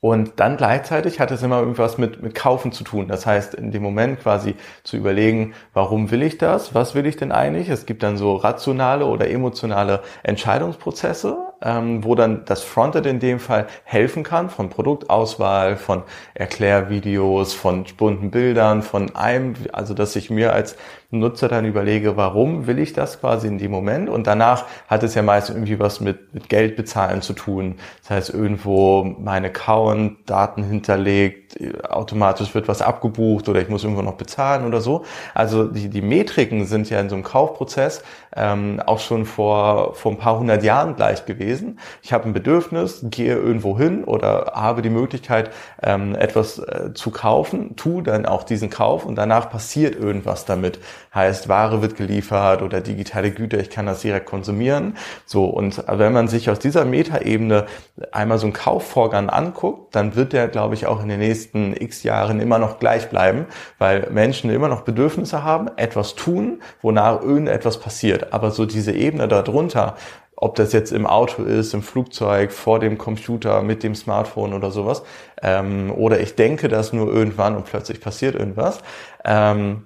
[0.00, 3.08] und dann gleichzeitig hat es immer irgendwas mit, mit Kaufen zu tun.
[3.08, 6.74] Das heißt, in dem Moment quasi zu überlegen, warum will ich das?
[6.74, 7.68] Was will ich denn eigentlich?
[7.68, 13.38] Es gibt dann so rationale oder emotionale Entscheidungsprozesse, ähm, wo dann das Frontend in dem
[13.38, 16.02] Fall helfen kann, von Produktauswahl, von
[16.34, 20.76] Erklärvideos, von bunten Bildern, von einem, also dass ich mir als
[21.12, 24.08] Nutzer dann überlege, warum will ich das quasi in dem Moment?
[24.08, 27.76] Und danach hat es ja meist irgendwie was mit, mit Geld bezahlen zu tun.
[28.00, 31.58] Das heißt, irgendwo mein Account, Daten hinterlegt,
[31.88, 35.04] automatisch wird was abgebucht oder ich muss irgendwo noch bezahlen oder so.
[35.34, 38.02] Also die, die Metriken sind ja in so einem Kaufprozess
[38.34, 41.78] ähm, auch schon vor, vor ein paar hundert Jahren gleich gewesen.
[42.02, 45.50] Ich habe ein Bedürfnis, gehe irgendwo hin oder habe die Möglichkeit,
[45.82, 50.78] ähm, etwas äh, zu kaufen, tu dann auch diesen Kauf und danach passiert irgendwas damit
[51.14, 54.96] heißt Ware wird geliefert oder digitale Güter, ich kann das direkt konsumieren.
[55.26, 57.66] So, und wenn man sich aus dieser Metaebene
[58.12, 62.02] einmal so einen Kaufvorgang anguckt, dann wird der, glaube ich, auch in den nächsten x
[62.02, 63.46] Jahren immer noch gleich bleiben,
[63.78, 68.32] weil Menschen immer noch Bedürfnisse haben, etwas tun, wonach irgendetwas passiert.
[68.32, 69.96] Aber so diese Ebene darunter,
[70.42, 74.72] ob das jetzt im Auto ist, im Flugzeug, vor dem Computer, mit dem Smartphone oder
[74.72, 75.04] sowas,
[75.40, 78.80] ähm, oder ich denke das nur irgendwann und plötzlich passiert irgendwas,
[79.24, 79.84] ähm,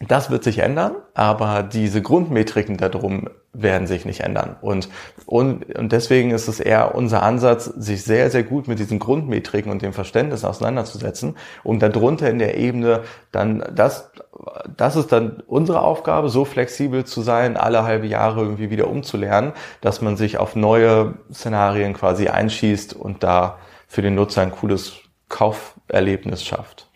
[0.00, 4.56] das wird sich ändern, aber diese Grundmetriken darum werden sich nicht ändern.
[4.60, 4.90] Und,
[5.24, 9.72] und, und deswegen ist es eher unser Ansatz, sich sehr, sehr gut mit diesen Grundmetriken
[9.72, 14.10] und dem Verständnis auseinanderzusetzen, um darunter in der Ebene dann das
[14.76, 19.52] das ist dann unsere Aufgabe, so flexibel zu sein, alle halbe Jahre irgendwie wieder umzulernen,
[19.80, 24.94] dass man sich auf neue Szenarien quasi einschießt und da für den Nutzer ein cooles
[25.28, 26.88] Kauferlebnis schafft.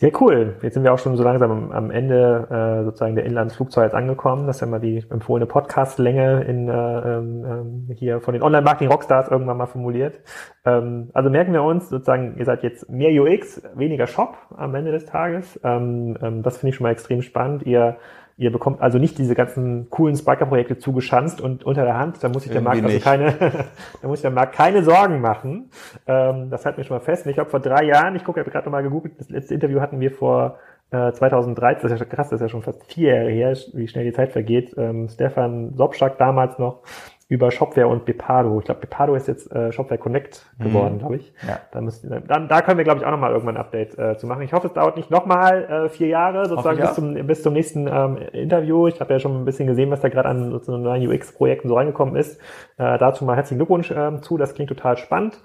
[0.00, 0.54] Sehr cool.
[0.62, 4.46] Jetzt sind wir auch schon so langsam am Ende äh, sozusagen der Inlandsflugzeuge angekommen.
[4.46, 9.56] Das ist ja mal die empfohlene Podcast-Länge in, äh, ähm, hier von den Online-Marketing-Rockstars irgendwann
[9.56, 10.20] mal formuliert.
[10.64, 14.92] Ähm, also merken wir uns sozusagen, ihr seid jetzt mehr UX, weniger Shop am Ende
[14.92, 15.58] des Tages.
[15.64, 17.64] Ähm, ähm, das finde ich schon mal extrem spannend.
[17.64, 17.96] Ihr
[18.38, 22.22] Ihr bekommt also nicht diese ganzen coolen Spiker-Projekte zugeschanzt und unter der Hand.
[22.22, 23.32] Da muss sich der Markt also keine,
[24.00, 25.70] da muss sich der Markt keine Sorgen machen.
[26.06, 27.26] Ähm, das halten wir schon mal fest.
[27.26, 29.54] Und ich glaube, vor drei Jahren, ich gucke, ich habe gerade nochmal gegoogelt, das letzte
[29.54, 30.58] Interview hatten wir vor
[30.92, 33.88] äh, 2013, das ist ja krass, das ist ja schon fast vier Jahre her, wie
[33.88, 34.72] schnell die Zeit vergeht.
[34.78, 36.82] Ähm, Stefan Sobschak damals noch
[37.28, 38.58] über Shopware und Bepado.
[38.58, 40.98] Ich glaube, Bepado ist jetzt äh, Shopware Connect geworden, mhm.
[40.98, 41.32] glaube ich.
[41.46, 41.60] Ja.
[41.72, 44.26] Da, müssen, dann, da können wir, glaube ich, auch nochmal irgendwann ein Update äh, zu
[44.26, 44.42] machen.
[44.42, 47.86] Ich hoffe, es dauert nicht nochmal äh, vier Jahre, sozusagen bis zum, bis zum nächsten
[47.86, 48.86] ähm, Interview.
[48.86, 51.74] Ich habe ja schon ein bisschen gesehen, was da gerade an sozusagen neuen UX-Projekten so
[51.74, 52.40] reingekommen ist.
[52.78, 54.38] Äh, dazu mal herzlichen Glückwunsch äh, zu.
[54.38, 55.38] Das klingt total spannend.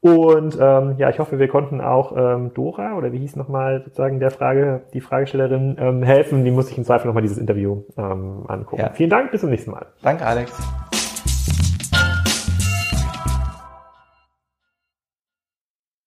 [0.00, 4.20] Und ähm, ja, ich hoffe, wir konnten auch ähm, Dora oder wie hieß nochmal sozusagen
[4.20, 6.44] der Frage, die Fragestellerin ähm, helfen.
[6.44, 8.82] Die muss ich im Zweifel nochmal dieses Interview ähm, angucken.
[8.82, 8.90] Ja.
[8.92, 9.86] Vielen Dank, bis zum nächsten Mal.
[10.02, 10.52] Danke, Alex.